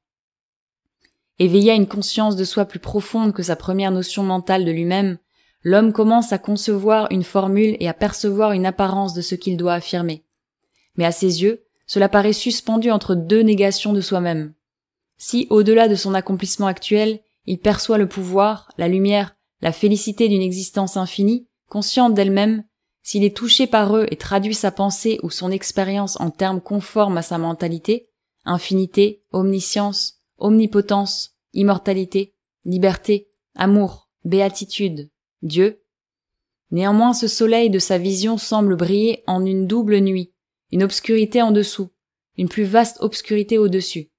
Éveillé 1.37 1.71
à 1.71 1.75
une 1.75 1.87
conscience 1.87 2.35
de 2.35 2.45
soi 2.45 2.65
plus 2.65 2.79
profonde 2.79 3.33
que 3.33 3.43
sa 3.43 3.55
première 3.55 3.91
notion 3.91 4.23
mentale 4.23 4.63
de 4.65 4.71
lui-même, 4.71 5.17
l'homme 5.63 5.91
commence 5.91 6.31
à 6.31 6.37
concevoir 6.37 7.07
une 7.11 7.23
formule 7.23 7.75
et 7.79 7.89
à 7.89 7.93
percevoir 7.93 8.53
une 8.53 8.65
apparence 8.65 9.13
de 9.13 9.21
ce 9.21 9.35
qu'il 9.35 9.57
doit 9.57 9.73
affirmer. 9.73 10.23
Mais 10.95 11.05
à 11.05 11.11
ses 11.11 11.43
yeux, 11.43 11.65
cela 11.87 12.07
paraît 12.09 12.33
suspendu 12.33 12.89
entre 12.89 13.15
deux 13.15 13.41
négations 13.41 13.93
de 13.93 14.01
soi-même. 14.01 14.53
Si, 15.17 15.47
au-delà 15.49 15.87
de 15.87 15.95
son 15.95 16.13
accomplissement 16.13 16.67
actuel, 16.67 17.19
il 17.45 17.59
perçoit 17.59 17.97
le 17.97 18.07
pouvoir, 18.07 18.69
la 18.77 18.87
lumière, 18.87 19.35
la 19.61 19.71
félicité 19.71 20.27
d'une 20.27 20.41
existence 20.41 20.97
infinie, 20.97 21.47
consciente 21.69 22.13
d'elle-même, 22.13 22.63
s'il 23.03 23.23
est 23.23 23.35
touché 23.35 23.67
par 23.67 23.95
eux 23.95 24.07
et 24.09 24.15
traduit 24.15 24.55
sa 24.55 24.71
pensée 24.71 25.19
ou 25.21 25.29
son 25.29 25.51
expérience 25.51 26.19
en 26.19 26.31
termes 26.31 26.61
conformes 26.61 27.17
à 27.17 27.21
sa 27.21 27.37
mentalité, 27.37 28.09
infinité, 28.45 29.23
omniscience, 29.31 30.21
omnipotence, 30.37 31.35
immortalité, 31.53 32.35
liberté, 32.63 33.29
amour, 33.55 34.09
béatitude, 34.23 35.11
Dieu. 35.43 35.83
Néanmoins 36.71 37.13
ce 37.13 37.27
soleil 37.27 37.69
de 37.69 37.79
sa 37.79 37.97
vision 37.97 38.37
semble 38.37 38.75
briller 38.75 39.23
en 39.27 39.45
une 39.45 39.67
double 39.67 39.99
nuit, 39.99 40.33
une 40.71 40.83
obscurité 40.83 41.41
en 41.41 41.51
dessous, 41.51 41.91
une 42.37 42.49
plus 42.49 42.63
vaste 42.63 42.97
obscurité 43.01 43.57
au-dessus. 43.57 44.11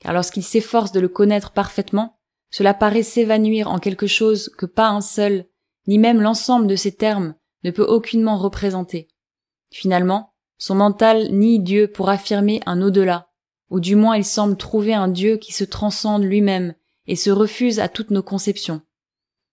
Car 0.00 0.12
lorsqu'il 0.12 0.42
s'efforce 0.42 0.92
de 0.92 1.00
le 1.00 1.08
connaître 1.08 1.52
parfaitement, 1.52 2.15
cela 2.50 2.74
paraît 2.74 3.02
s'évanouir 3.02 3.70
en 3.70 3.78
quelque 3.78 4.06
chose 4.06 4.50
que 4.56 4.66
pas 4.66 4.88
un 4.88 5.00
seul, 5.00 5.46
ni 5.86 5.98
même 5.98 6.20
l'ensemble 6.20 6.66
de 6.66 6.76
ces 6.76 6.92
termes, 6.94 7.34
ne 7.64 7.70
peut 7.70 7.84
aucunement 7.84 8.38
représenter. 8.38 9.08
Finalement, 9.70 10.32
son 10.58 10.74
mental 10.74 11.32
nie 11.32 11.60
Dieu 11.60 11.88
pour 11.88 12.08
affirmer 12.08 12.60
un 12.66 12.80
au-delà, 12.80 13.28
ou 13.70 13.80
du 13.80 13.96
moins 13.96 14.16
il 14.16 14.24
semble 14.24 14.56
trouver 14.56 14.94
un 14.94 15.08
Dieu 15.08 15.36
qui 15.36 15.52
se 15.52 15.64
transcende 15.64 16.22
lui-même 16.22 16.74
et 17.06 17.16
se 17.16 17.30
refuse 17.30 17.80
à 17.80 17.88
toutes 17.88 18.10
nos 18.10 18.22
conceptions. 18.22 18.82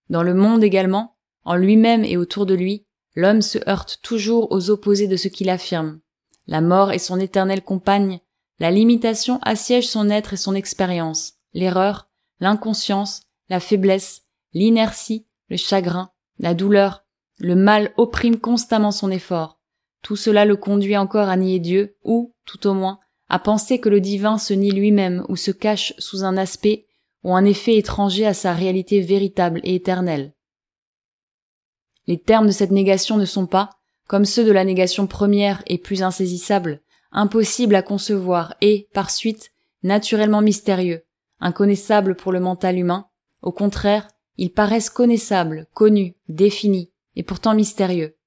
Dans 0.09 0.23
le 0.23 0.33
monde 0.33 0.63
également, 0.63 1.17
en 1.43 1.55
lui-même 1.55 2.05
et 2.05 2.17
autour 2.17 2.45
de 2.45 2.53
lui, 2.53 2.85
l'homme 3.15 3.41
se 3.41 3.57
heurte 3.69 3.99
toujours 4.01 4.51
aux 4.51 4.69
opposés 4.69 5.07
de 5.07 5.17
ce 5.17 5.27
qu'il 5.27 5.49
affirme. 5.49 5.99
La 6.47 6.61
mort 6.61 6.91
est 6.91 6.99
son 6.99 7.19
éternelle 7.19 7.63
compagne, 7.63 8.19
la 8.59 8.71
limitation 8.71 9.39
assiège 9.41 9.87
son 9.87 10.09
être 10.09 10.33
et 10.33 10.37
son 10.37 10.55
expérience, 10.55 11.33
l'erreur, 11.53 12.09
l'inconscience, 12.39 13.23
la 13.49 13.59
faiblesse, 13.59 14.23
l'inertie, 14.53 15.25
le 15.49 15.57
chagrin, 15.57 16.11
la 16.39 16.53
douleur, 16.53 17.05
le 17.39 17.55
mal 17.55 17.93
opprime 17.97 18.39
constamment 18.39 18.91
son 18.91 19.11
effort. 19.11 19.59
Tout 20.01 20.15
cela 20.15 20.45
le 20.45 20.55
conduit 20.55 20.97
encore 20.97 21.29
à 21.29 21.37
nier 21.37 21.59
Dieu, 21.59 21.95
ou, 22.03 22.33
tout 22.45 22.67
au 22.67 22.73
moins, 22.73 22.99
à 23.29 23.39
penser 23.39 23.79
que 23.79 23.89
le 23.89 24.01
divin 24.01 24.37
se 24.37 24.53
nie 24.53 24.71
lui-même 24.71 25.25
ou 25.29 25.35
se 25.35 25.51
cache 25.51 25.93
sous 25.97 26.23
un 26.23 26.37
aspect 26.37 26.87
ou 27.23 27.35
un 27.35 27.45
effet 27.45 27.77
étranger 27.77 28.25
à 28.25 28.33
sa 28.33 28.53
réalité 28.53 28.99
véritable 28.99 29.61
et 29.63 29.75
éternelle. 29.75 30.33
Les 32.05 32.19
termes 32.19 32.47
de 32.47 32.51
cette 32.51 32.71
négation 32.71 33.17
ne 33.17 33.25
sont 33.25 33.47
pas, 33.47 33.69
comme 34.07 34.25
ceux 34.25 34.43
de 34.43 34.51
la 34.51 34.65
négation 34.65 35.07
première 35.07 35.63
et 35.67 35.77
plus 35.77 36.03
insaisissable, 36.03 36.81
impossibles 37.13 37.75
à 37.75 37.81
concevoir 37.81 38.55
et, 38.59 38.89
par 38.93 39.09
suite, 39.09 39.51
naturellement 39.83 40.41
mystérieux, 40.41 41.05
inconnaissables 41.43 42.15
pour 42.15 42.31
le 42.31 42.39
mental 42.39 42.79
humain. 42.79 43.07
Au 43.41 43.51
contraire, 43.51 44.07
ils 44.37 44.51
paraissent 44.51 44.89
connaissables, 44.89 45.67
connus, 45.73 46.15
définis, 46.29 46.91
et 47.15 47.23
pourtant 47.23 47.53
mystérieux. 47.53 48.17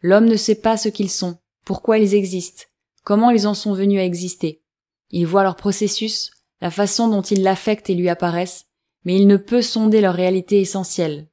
L'homme 0.00 0.26
ne 0.26 0.36
sait 0.36 0.60
pas 0.60 0.76
ce 0.76 0.90
qu'ils 0.90 1.10
sont, 1.10 1.38
pourquoi 1.64 1.98
ils 1.98 2.14
existent, 2.14 2.64
comment 3.04 3.30
ils 3.30 3.46
en 3.46 3.54
sont 3.54 3.72
venus 3.72 4.00
à 4.00 4.04
exister. 4.04 4.62
Il 5.10 5.26
voit 5.26 5.44
leur 5.44 5.56
processus, 5.56 6.30
la 6.60 6.70
façon 6.70 7.08
dont 7.08 7.22
ils 7.22 7.42
l'affectent 7.42 7.88
et 7.88 7.94
lui 7.94 8.08
apparaissent, 8.08 8.66
mais 9.04 9.16
il 9.16 9.26
ne 9.26 9.36
peut 9.36 9.62
sonder 9.62 10.00
leur 10.00 10.14
réalité 10.14 10.60
essentielle. 10.60 11.28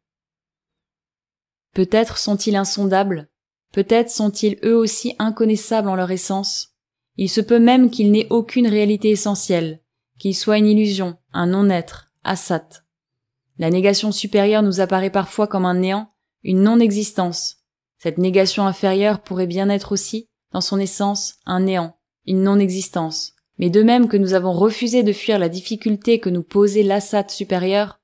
Peut-être 1.73 2.17
sont-ils 2.17 2.55
insondables, 2.55 3.29
peut-être 3.71 4.09
sont-ils 4.09 4.59
eux 4.63 4.75
aussi 4.75 5.15
inconnaissables 5.19 5.89
en 5.89 5.95
leur 5.95 6.11
essence. 6.11 6.75
Il 7.17 7.29
se 7.29 7.41
peut 7.41 7.59
même 7.59 7.89
qu'ils 7.89 8.11
n'aient 8.11 8.27
aucune 8.29 8.67
réalité 8.67 9.09
essentielle, 9.09 9.81
qu'ils 10.19 10.35
soient 10.35 10.57
une 10.57 10.67
illusion, 10.67 11.17
un 11.33 11.47
non-être, 11.47 12.11
asat. 12.23 12.83
La 13.57 13.69
négation 13.69 14.11
supérieure 14.11 14.63
nous 14.63 14.79
apparaît 14.79 15.09
parfois 15.09 15.47
comme 15.47 15.65
un 15.65 15.75
néant, 15.75 16.11
une 16.43 16.63
non-existence. 16.63 17.57
Cette 17.97 18.17
négation 18.17 18.65
inférieure 18.65 19.21
pourrait 19.21 19.47
bien 19.47 19.69
être 19.69 19.91
aussi, 19.91 20.27
dans 20.51 20.61
son 20.61 20.79
essence, 20.79 21.35
un 21.45 21.61
néant, 21.61 21.95
une 22.25 22.43
non-existence. 22.43 23.33
Mais 23.57 23.69
de 23.69 23.83
même 23.83 24.07
que 24.07 24.17
nous 24.17 24.33
avons 24.33 24.53
refusé 24.53 25.03
de 25.03 25.13
fuir 25.13 25.37
la 25.37 25.49
difficulté 25.49 26.19
que 26.19 26.29
nous 26.29 26.43
posait 26.43 26.83
l'assat 26.83 27.27
supérieur, 27.27 27.99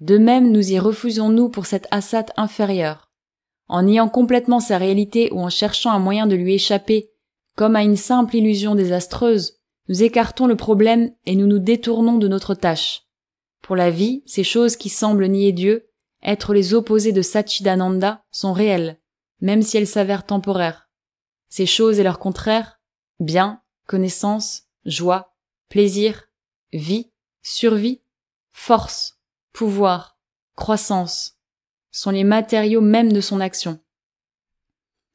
de 0.00 0.18
même 0.18 0.50
nous 0.50 0.72
y 0.72 0.78
refusons-nous 0.78 1.48
pour 1.48 1.66
cette 1.66 1.86
assat 1.90 2.26
inférieure. 2.36 3.10
En 3.68 3.82
niant 3.82 4.08
complètement 4.08 4.60
sa 4.60 4.78
réalité 4.78 5.30
ou 5.32 5.40
en 5.40 5.48
cherchant 5.48 5.92
un 5.92 5.98
moyen 5.98 6.26
de 6.26 6.34
lui 6.34 6.54
échapper, 6.54 7.10
comme 7.56 7.76
à 7.76 7.82
une 7.82 7.96
simple 7.96 8.36
illusion 8.36 8.74
désastreuse, 8.74 9.60
nous 9.92 10.02
écartons 10.02 10.46
le 10.46 10.56
problème 10.56 11.10
et 11.26 11.36
nous 11.36 11.46
nous 11.46 11.58
détournons 11.58 12.16
de 12.16 12.26
notre 12.26 12.54
tâche. 12.54 13.02
Pour 13.60 13.76
la 13.76 13.90
vie, 13.90 14.22
ces 14.24 14.42
choses 14.42 14.76
qui 14.76 14.88
semblent 14.88 15.26
nier 15.26 15.52
Dieu, 15.52 15.90
être 16.22 16.54
les 16.54 16.72
opposés 16.72 17.12
de 17.12 17.20
Satchidananda, 17.20 18.24
sont 18.30 18.54
réelles, 18.54 18.98
même 19.42 19.60
si 19.60 19.76
elles 19.76 19.86
s'avèrent 19.86 20.24
temporaires. 20.24 20.88
Ces 21.50 21.66
choses 21.66 21.98
et 21.98 22.02
leurs 22.02 22.18
contraires, 22.18 22.80
bien, 23.20 23.60
connaissance, 23.86 24.62
joie, 24.86 25.34
plaisir, 25.68 26.30
vie, 26.72 27.12
survie, 27.42 28.00
force, 28.50 29.20
pouvoir, 29.52 30.16
croissance, 30.56 31.36
sont 31.90 32.12
les 32.12 32.24
matériaux 32.24 32.80
mêmes 32.80 33.12
de 33.12 33.20
son 33.20 33.40
action. 33.40 33.78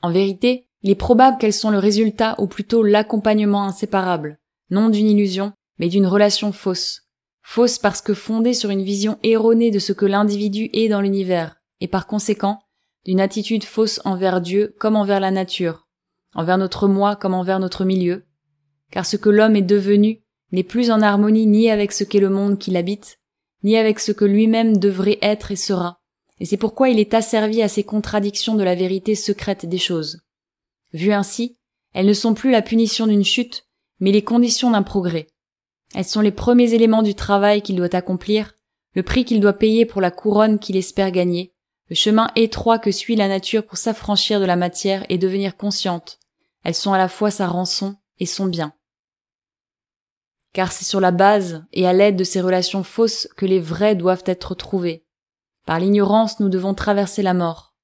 En 0.03 0.11
vérité, 0.11 0.69
il 0.83 0.91
est 0.91 0.95
probable 0.95 1.39
qu'elles 1.39 1.51
sont 1.51 1.71
le 1.71 1.79
résultat 1.79 2.35
ou 2.37 2.45
plutôt 2.45 2.83
l'accompagnement 2.83 3.63
inséparable, 3.63 4.39
non 4.69 4.89
d'une 4.89 5.09
illusion, 5.09 5.53
mais 5.77 5.89
d'une 5.89 6.07
relation 6.07 6.51
fausse. 6.51 7.03
Fausse 7.41 7.79
parce 7.79 8.01
que 8.01 8.13
fondée 8.13 8.53
sur 8.53 8.69
une 8.69 8.83
vision 8.83 9.17
erronée 9.23 9.71
de 9.71 9.79
ce 9.79 9.93
que 9.93 10.05
l'individu 10.05 10.69
est 10.73 10.89
dans 10.89 11.01
l'univers, 11.01 11.55
et 11.79 11.87
par 11.87 12.07
conséquent, 12.07 12.59
d'une 13.05 13.21
attitude 13.21 13.63
fausse 13.63 14.01
envers 14.03 14.41
Dieu 14.41 14.75
comme 14.79 14.95
envers 14.95 15.21
la 15.21 15.31
nature, 15.31 15.87
envers 16.35 16.57
notre 16.57 16.87
moi 16.87 17.15
comme 17.15 17.33
envers 17.33 17.59
notre 17.59 17.85
milieu, 17.85 18.25
car 18.91 19.05
ce 19.05 19.15
que 19.15 19.29
l'homme 19.29 19.55
est 19.55 19.61
devenu 19.61 20.23
n'est 20.51 20.63
plus 20.63 20.91
en 20.91 21.01
harmonie 21.01 21.45
ni 21.45 21.69
avec 21.69 21.91
ce 21.91 22.03
qu'est 22.03 22.19
le 22.19 22.29
monde 22.29 22.57
qui 22.57 22.71
l'habite, 22.71 23.19
ni 23.63 23.77
avec 23.77 23.99
ce 23.99 24.11
que 24.11 24.25
lui-même 24.25 24.77
devrait 24.77 25.19
être 25.21 25.51
et 25.51 25.55
sera, 25.55 26.01
et 26.39 26.45
c'est 26.45 26.57
pourquoi 26.57 26.89
il 26.89 26.99
est 26.99 27.13
asservi 27.13 27.61
à 27.61 27.67
ces 27.67 27.83
contradictions 27.83 28.55
de 28.55 28.63
la 28.63 28.75
vérité 28.75 29.15
secrète 29.15 29.65
des 29.65 29.77
choses. 29.77 30.21
Vues 30.93 31.13
ainsi, 31.13 31.57
elles 31.93 32.05
ne 32.05 32.13
sont 32.13 32.33
plus 32.33 32.51
la 32.51 32.61
punition 32.61 33.07
d'une 33.07 33.25
chute, 33.25 33.66
mais 33.99 34.11
les 34.11 34.23
conditions 34.23 34.71
d'un 34.71 34.83
progrès. 34.83 35.27
Elles 35.95 36.05
sont 36.05 36.21
les 36.21 36.31
premiers 36.31 36.73
éléments 36.73 37.03
du 37.03 37.15
travail 37.15 37.61
qu'il 37.61 37.75
doit 37.75 37.95
accomplir, 37.95 38.53
le 38.93 39.03
prix 39.03 39.25
qu'il 39.25 39.39
doit 39.39 39.53
payer 39.53 39.85
pour 39.85 40.01
la 40.01 40.11
couronne 40.11 40.59
qu'il 40.59 40.75
espère 40.75 41.11
gagner, 41.11 41.53
le 41.89 41.95
chemin 41.95 42.29
étroit 42.35 42.79
que 42.79 42.91
suit 42.91 43.15
la 43.15 43.27
nature 43.27 43.65
pour 43.65 43.77
s'affranchir 43.77 44.39
de 44.39 44.45
la 44.45 44.55
matière 44.55 45.05
et 45.09 45.17
devenir 45.17 45.55
consciente. 45.55 46.19
Elles 46.63 46.75
sont 46.75 46.93
à 46.93 46.97
la 46.97 47.07
fois 47.07 47.31
sa 47.31 47.47
rançon 47.47 47.95
et 48.19 48.25
son 48.25 48.47
bien. 48.47 48.73
Car 50.53 50.71
c'est 50.71 50.85
sur 50.85 50.99
la 50.99 51.11
base 51.11 51.63
et 51.71 51.87
à 51.87 51.93
l'aide 51.93 52.15
de 52.15 52.23
ces 52.23 52.41
relations 52.41 52.83
fausses 52.83 53.27
que 53.37 53.45
les 53.45 53.59
vrais 53.59 53.95
doivent 53.95 54.23
être 54.25 54.55
trouvés. 54.55 55.05
Par 55.65 55.79
l'ignorance, 55.79 56.39
nous 56.39 56.49
devons 56.49 56.73
traverser 56.73 57.21
la 57.21 57.33
mort. 57.33 57.75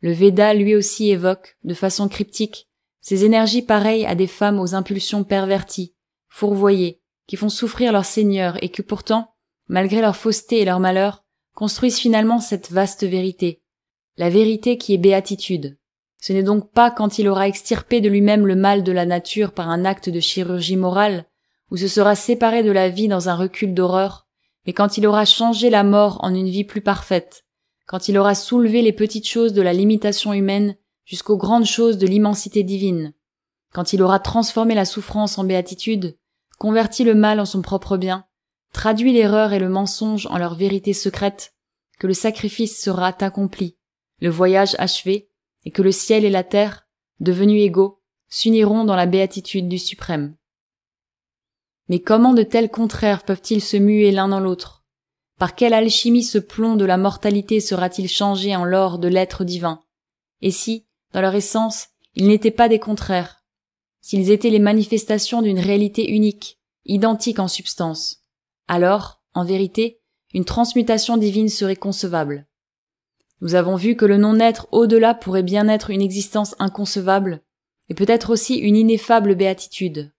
Le 0.00 0.12
Veda 0.12 0.54
lui 0.54 0.76
aussi 0.76 1.10
évoque, 1.10 1.56
de 1.64 1.74
façon 1.74 2.08
cryptique, 2.08 2.67
ces 3.08 3.24
énergies 3.24 3.62
pareilles 3.62 4.04
à 4.04 4.14
des 4.14 4.26
femmes 4.26 4.60
aux 4.60 4.74
impulsions 4.74 5.24
perverties, 5.24 5.94
fourvoyées, 6.28 7.00
qui 7.26 7.36
font 7.36 7.48
souffrir 7.48 7.90
leur 7.90 8.04
seigneur 8.04 8.62
et 8.62 8.68
que 8.68 8.82
pourtant, 8.82 9.32
malgré 9.66 10.02
leur 10.02 10.14
fausseté 10.14 10.60
et 10.60 10.66
leur 10.66 10.78
malheur, 10.78 11.24
construisent 11.54 11.96
finalement 11.96 12.38
cette 12.38 12.70
vaste 12.70 13.04
vérité. 13.04 13.62
La 14.18 14.28
vérité 14.28 14.76
qui 14.76 14.92
est 14.92 14.98
béatitude. 14.98 15.78
Ce 16.20 16.34
n'est 16.34 16.42
donc 16.42 16.70
pas 16.70 16.90
quand 16.90 17.18
il 17.18 17.28
aura 17.28 17.48
extirpé 17.48 18.02
de 18.02 18.10
lui-même 18.10 18.46
le 18.46 18.56
mal 18.56 18.82
de 18.82 18.92
la 18.92 19.06
nature 19.06 19.52
par 19.52 19.70
un 19.70 19.86
acte 19.86 20.10
de 20.10 20.20
chirurgie 20.20 20.76
morale, 20.76 21.24
ou 21.70 21.78
se 21.78 21.88
sera 21.88 22.14
séparé 22.14 22.62
de 22.62 22.72
la 22.72 22.90
vie 22.90 23.08
dans 23.08 23.30
un 23.30 23.36
recul 23.36 23.72
d'horreur, 23.72 24.26
mais 24.66 24.74
quand 24.74 24.98
il 24.98 25.06
aura 25.06 25.24
changé 25.24 25.70
la 25.70 25.82
mort 25.82 26.18
en 26.22 26.34
une 26.34 26.50
vie 26.50 26.64
plus 26.64 26.82
parfaite, 26.82 27.46
quand 27.86 28.08
il 28.08 28.18
aura 28.18 28.34
soulevé 28.34 28.82
les 28.82 28.92
petites 28.92 29.26
choses 29.26 29.54
de 29.54 29.62
la 29.62 29.72
limitation 29.72 30.34
humaine 30.34 30.76
jusqu'aux 31.08 31.38
grandes 31.38 31.64
choses 31.64 31.96
de 31.96 32.06
l'immensité 32.06 32.62
divine, 32.62 33.14
quand 33.72 33.94
il 33.94 34.02
aura 34.02 34.20
transformé 34.20 34.74
la 34.74 34.84
souffrance 34.84 35.38
en 35.38 35.44
béatitude, 35.44 36.18
converti 36.58 37.02
le 37.02 37.14
mal 37.14 37.40
en 37.40 37.46
son 37.46 37.62
propre 37.62 37.96
bien, 37.96 38.26
traduit 38.74 39.14
l'erreur 39.14 39.54
et 39.54 39.58
le 39.58 39.70
mensonge 39.70 40.26
en 40.26 40.36
leur 40.36 40.54
vérité 40.54 40.92
secrète, 40.92 41.54
que 41.98 42.06
le 42.06 42.12
sacrifice 42.12 42.78
sera 42.78 43.16
accompli, 43.20 43.78
le 44.20 44.28
voyage 44.28 44.76
achevé, 44.78 45.30
et 45.64 45.70
que 45.70 45.80
le 45.80 45.92
ciel 45.92 46.26
et 46.26 46.30
la 46.30 46.44
terre, 46.44 46.86
devenus 47.20 47.64
égaux, 47.64 48.02
s'uniront 48.28 48.84
dans 48.84 48.96
la 48.96 49.06
béatitude 49.06 49.66
du 49.66 49.78
suprême. 49.78 50.36
Mais 51.88 52.00
comment 52.00 52.34
de 52.34 52.42
tels 52.42 52.70
contraires 52.70 53.24
peuvent-ils 53.24 53.62
se 53.62 53.78
muer 53.78 54.10
l'un 54.10 54.28
dans 54.28 54.40
l'autre? 54.40 54.84
Par 55.38 55.54
quelle 55.54 55.72
alchimie 55.72 56.22
ce 56.22 56.36
plomb 56.36 56.76
de 56.76 56.84
la 56.84 56.98
mortalité 56.98 57.60
sera-t-il 57.60 58.10
changé 58.10 58.54
en 58.54 58.66
l'or 58.66 58.98
de 58.98 59.08
l'être 59.08 59.44
divin? 59.44 59.82
Et 60.42 60.50
si, 60.50 60.87
dans 61.12 61.20
leur 61.20 61.34
essence, 61.34 61.88
ils 62.14 62.28
n'étaient 62.28 62.50
pas 62.50 62.68
des 62.68 62.78
contraires 62.78 63.44
S'ils 64.00 64.30
étaient 64.30 64.50
les 64.50 64.58
manifestations 64.58 65.42
d'une 65.42 65.58
réalité 65.58 66.10
unique, 66.10 66.58
identique 66.84 67.38
en 67.38 67.48
substance 67.48 68.22
Alors, 68.68 69.22
en 69.34 69.44
vérité, 69.44 70.00
une 70.32 70.44
transmutation 70.44 71.16
divine 71.16 71.48
serait 71.48 71.76
concevable. 71.76 72.46
Nous 73.40 73.54
avons 73.54 73.76
vu 73.76 73.96
que 73.96 74.04
le 74.04 74.16
non-être 74.16 74.68
au-delà 74.72 75.14
pourrait 75.14 75.42
bien 75.42 75.68
être 75.68 75.90
une 75.90 76.02
existence 76.02 76.54
inconcevable, 76.58 77.42
et 77.88 77.94
peut-être 77.94 78.30
aussi 78.30 78.56
une 78.56 78.76
ineffable 78.76 79.34
béatitude 79.34 80.12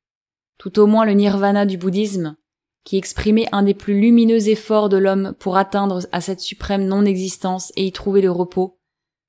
tout 0.60 0.78
au 0.78 0.86
moins 0.86 1.06
le 1.06 1.14
nirvana 1.14 1.66
du 1.66 1.78
bouddhisme, 1.78 2.36
qui 2.84 2.98
exprimait 2.98 3.48
un 3.52 3.64
des 3.64 3.74
plus 3.74 4.00
lumineux 4.00 4.50
efforts 4.50 4.90
de 4.90 4.98
l'homme 4.98 5.34
pour 5.40 5.58
atteindre 5.58 6.02
à 6.12 6.22
cette 6.22 6.42
suprême 6.42 6.86
non-existence 6.86 7.72
et 7.76 7.86
y 7.86 7.92
trouver 7.92 8.22
le 8.22 8.30
repos, 8.30 8.79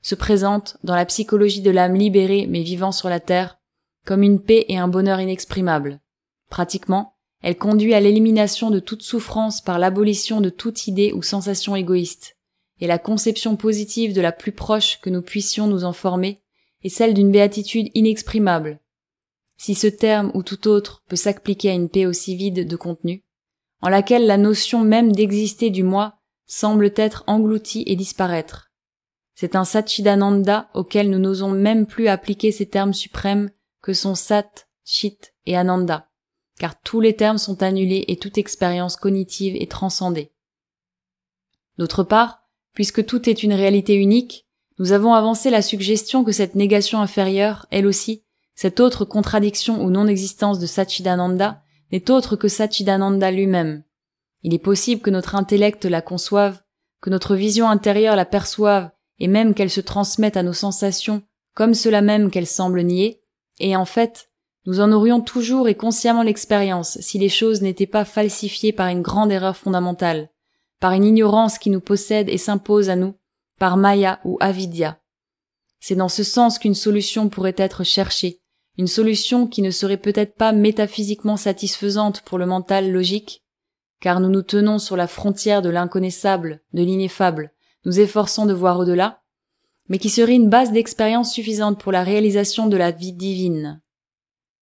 se 0.03 0.15
présente, 0.15 0.77
dans 0.83 0.95
la 0.95 1.07
psychologie 1.07 1.61
de 1.61 1.71
l'âme 1.71 1.95
libérée 1.95 2.47
mais 2.47 2.63
vivant 2.63 2.93
sur 2.93 3.09
la 3.09 3.21
terre, 3.21 3.59
comme 4.07 4.23
une 4.23 4.43
paix 4.43 4.65
et 4.69 4.79
un 4.79 4.89
bonheur 4.89 5.21
inexprimables. 5.21 6.01
Pratiquement, 6.49 7.15
elle 7.43 7.57
conduit 7.57 7.95
à 7.95 8.01
l'élimination 8.01 8.71
de 8.71 8.81
toute 8.81 9.03
souffrance 9.03 9.61
par 9.61 9.79
l'abolition 9.79 10.41
de 10.41 10.51
toute 10.51 10.87
idée 10.87 11.13
ou 11.13 11.23
sensation 11.23 11.77
égoïste, 11.77 12.37
et 12.81 12.87
la 12.87 12.99
conception 12.99 13.57
positive 13.57 14.15
de 14.15 14.21
la 14.21 14.33
plus 14.33 14.53
proche 14.53 15.01
que 15.01 15.11
nous 15.11 15.23
puissions 15.23 15.67
nous 15.67 15.85
en 15.85 15.93
former 15.93 16.43
est 16.83 16.89
celle 16.89 17.15
d'une 17.15 17.31
béatitude 17.31 17.91
inexprimable, 17.95 18.81
si 19.61 19.75
ce 19.75 19.87
terme 19.87 20.31
ou 20.33 20.43
tout 20.43 20.69
autre 20.69 21.03
peut 21.07 21.17
s'appliquer 21.17 21.69
à 21.69 21.75
une 21.75 21.91
paix 21.91 22.07
aussi 22.07 22.35
vide 22.35 22.67
de 22.67 22.77
contenu, 22.77 23.27
en 23.83 23.91
laquelle 23.91 24.27
la 24.27 24.39
notion 24.39 24.81
même 24.81 25.13
d'exister 25.13 25.69
du 25.69 25.83
moi 25.83 26.15
semble 26.47 26.91
être 26.97 27.25
engloutie 27.27 27.85
et 27.87 27.95
disparaître. 27.95 28.70
C'est 29.41 29.57
un 29.57 29.65
Satchidananda 29.65 30.69
auquel 30.75 31.09
nous 31.09 31.19
n'osons 31.19 31.49
même 31.49 31.87
plus 31.87 32.09
appliquer 32.09 32.53
ces 32.53 32.67
termes 32.67 32.93
suprêmes 32.93 33.51
que 33.81 33.95
sont 33.95 34.15
Sat, 34.15 34.69
Chit 34.85 35.17
et 35.47 35.57
Ananda, 35.57 36.11
car 36.59 36.79
tous 36.79 37.01
les 37.01 37.17
termes 37.17 37.39
sont 37.39 37.63
annulés 37.63 38.05
et 38.09 38.19
toute 38.19 38.37
expérience 38.37 38.97
cognitive 38.97 39.57
est 39.57 39.71
transcendée. 39.71 40.31
D'autre 41.79 42.03
part, 42.03 42.43
puisque 42.75 43.07
tout 43.07 43.31
est 43.31 43.43
une 43.43 43.55
réalité 43.55 43.95
unique, 43.95 44.47
nous 44.79 44.93
avons 44.93 45.15
avancé 45.15 45.49
la 45.49 45.63
suggestion 45.63 46.23
que 46.23 46.33
cette 46.33 46.55
négation 46.55 47.01
inférieure, 47.01 47.65
elle 47.71 47.87
aussi, 47.87 48.27
cette 48.55 48.79
autre 48.79 49.07
contradiction 49.07 49.83
ou 49.83 49.89
non-existence 49.89 50.59
de 50.59 50.67
Satchidananda 50.67 51.63
n'est 51.93 52.11
autre 52.11 52.37
que 52.37 52.49
Satchidananda 52.49 53.31
lui-même. 53.31 53.85
Il 54.43 54.53
est 54.53 54.59
possible 54.59 55.01
que 55.01 55.09
notre 55.09 55.35
intellect 55.35 55.87
la 55.87 56.03
conçoive, 56.03 56.61
que 57.01 57.09
notre 57.09 57.37
vision 57.37 57.71
intérieure 57.71 58.17
la 58.17 58.27
perçoive 58.27 58.91
et 59.21 59.29
même 59.29 59.55
qu'elle 59.55 59.71
se 59.71 59.81
transmette 59.81 60.37
à 60.37 60.43
nos 60.43 60.53
sensations 60.53 61.23
comme 61.55 61.75
cela 61.75 62.01
même 62.01 62.31
qu'elle 62.31 62.47
semble 62.47 62.83
nier, 62.83 63.23
et 63.59 63.77
en 63.77 63.85
fait, 63.85 64.31
nous 64.67 64.81
en 64.81 64.93
aurions 64.93 65.21
toujours 65.21 65.69
et 65.69 65.75
consciemment 65.75 66.23
l'expérience 66.23 66.99
si 67.01 67.19
les 67.19 67.29
choses 67.29 67.63
n'étaient 67.63 67.87
pas 67.87 68.05
falsifiées 68.05 68.73
par 68.73 68.89
une 68.89 69.03
grande 69.03 69.33
erreur 69.33 69.57
fondamentale, 69.57 70.31
par 70.81 70.93
une 70.93 71.05
ignorance 71.05 71.59
qui 71.59 71.71
nous 71.71 71.81
possède 71.81 72.29
et 72.29 72.39
s'impose 72.39 72.89
à 72.89 72.97
nous, 72.97 73.15
par 73.59 73.77
Maya 73.77 74.21
ou 74.25 74.39
Avidya. 74.41 75.01
C'est 75.81 75.97
dans 75.97 76.09
ce 76.09 76.25
sens 76.25 76.59
qu'une 76.59 76.75
solution 76.75 77.29
pourrait 77.29 77.55
être 77.57 77.85
cherchée, 77.85 78.41
une 78.79 78.87
solution 78.87 79.47
qui 79.47 79.63
ne 79.63 79.71
serait 79.71 79.97
peut-être 79.97 80.37
pas 80.37 80.53
métaphysiquement 80.53 81.37
satisfaisante 81.37 82.23
pour 82.23 82.39
le 82.39 82.47
mental 82.47 82.91
logique, 82.91 83.45
car 84.01 84.21
nous 84.21 84.31
nous 84.31 84.43
tenons 84.43 84.79
sur 84.79 84.97
la 84.97 85.07
frontière 85.07 85.63
de 85.63 85.69
l'inconnaissable, 85.69 86.63
de 86.73 86.83
l'ineffable, 86.83 87.53
nous 87.85 88.01
efforçons 88.01 88.47
de 88.47 88.53
voir 88.53 88.79
au-delà, 88.79 89.23
mais 89.89 89.99
qui 89.99 90.11
serait 90.11 90.35
une 90.35 90.49
base 90.49 90.73
d'expérience 90.73 91.33
suffisante 91.33 91.81
pour 91.81 91.93
la 91.93 92.05
réalisation 92.05 92.67
de 92.67 92.77
la 92.77 92.91
vie 92.91 93.13
divine. 93.13 93.83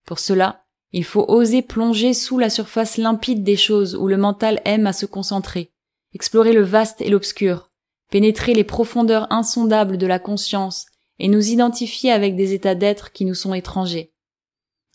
Pour 0.07 0.19
cela, 0.19 0.65
il 0.93 1.05
faut 1.05 1.27
oser 1.29 1.61
plonger 1.61 2.15
sous 2.15 2.39
la 2.39 2.49
surface 2.49 2.97
limpide 2.97 3.45
des 3.45 3.57
choses 3.57 3.95
où 3.95 4.09
le 4.09 4.17
mental 4.17 4.61
aime 4.65 4.87
à 4.87 4.95
se 4.95 5.05
concentrer, 5.05 5.71
explorer 6.15 6.53
le 6.53 6.63
vaste 6.63 7.03
et 7.03 7.11
l'obscur, 7.11 7.71
pénétrer 8.11 8.55
les 8.55 8.65
profondeurs 8.65 9.31
insondables 9.31 9.99
de 9.99 10.07
la 10.07 10.19
conscience 10.19 10.87
et 11.19 11.29
nous 11.29 11.49
identifier 11.49 12.11
avec 12.11 12.37
des 12.37 12.55
états 12.55 12.75
d'être 12.75 13.13
qui 13.13 13.27
nous 13.27 13.35
sont 13.35 13.53
étrangers. 13.53 14.15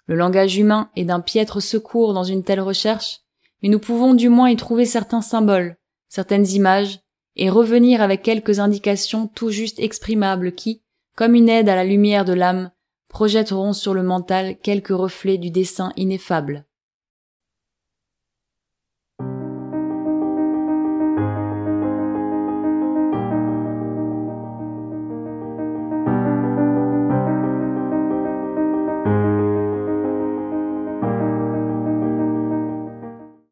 Le 0.08 0.16
langage 0.16 0.58
humain 0.58 0.90
est 0.96 1.06
d'un 1.06 1.20
piètre 1.20 1.62
secours 1.62 2.14
dans 2.14 2.24
une 2.24 2.44
telle 2.44 2.62
recherche, 2.62 3.20
mais 3.62 3.70
nous 3.70 3.80
pouvons 3.80 4.14
du 4.16 4.30
moins 4.30 4.50
y 4.50 4.56
trouver 4.56 4.86
certains 4.86 5.22
symboles, 5.22 5.78
certaines 6.10 6.48
images, 6.48 7.00
et 7.36 7.50
revenir 7.50 8.02
avec 8.02 8.22
quelques 8.22 8.60
indications 8.60 9.28
tout 9.28 9.50
juste 9.50 9.80
exprimables 9.80 10.54
qui, 10.54 10.82
comme 11.16 11.36
une 11.36 11.50
aide 11.50 11.70
à 11.70 11.76
la 11.76 11.84
lumière 11.84 12.26
de 12.26 12.34
l'âme, 12.34 12.72
projetteront 13.10 13.74
sur 13.74 13.94
le 13.94 14.04
mental 14.04 14.58
quelques 14.62 14.90
reflets 14.90 15.38
du 15.38 15.52
dessin 15.52 15.92
ineffable. 15.98 16.66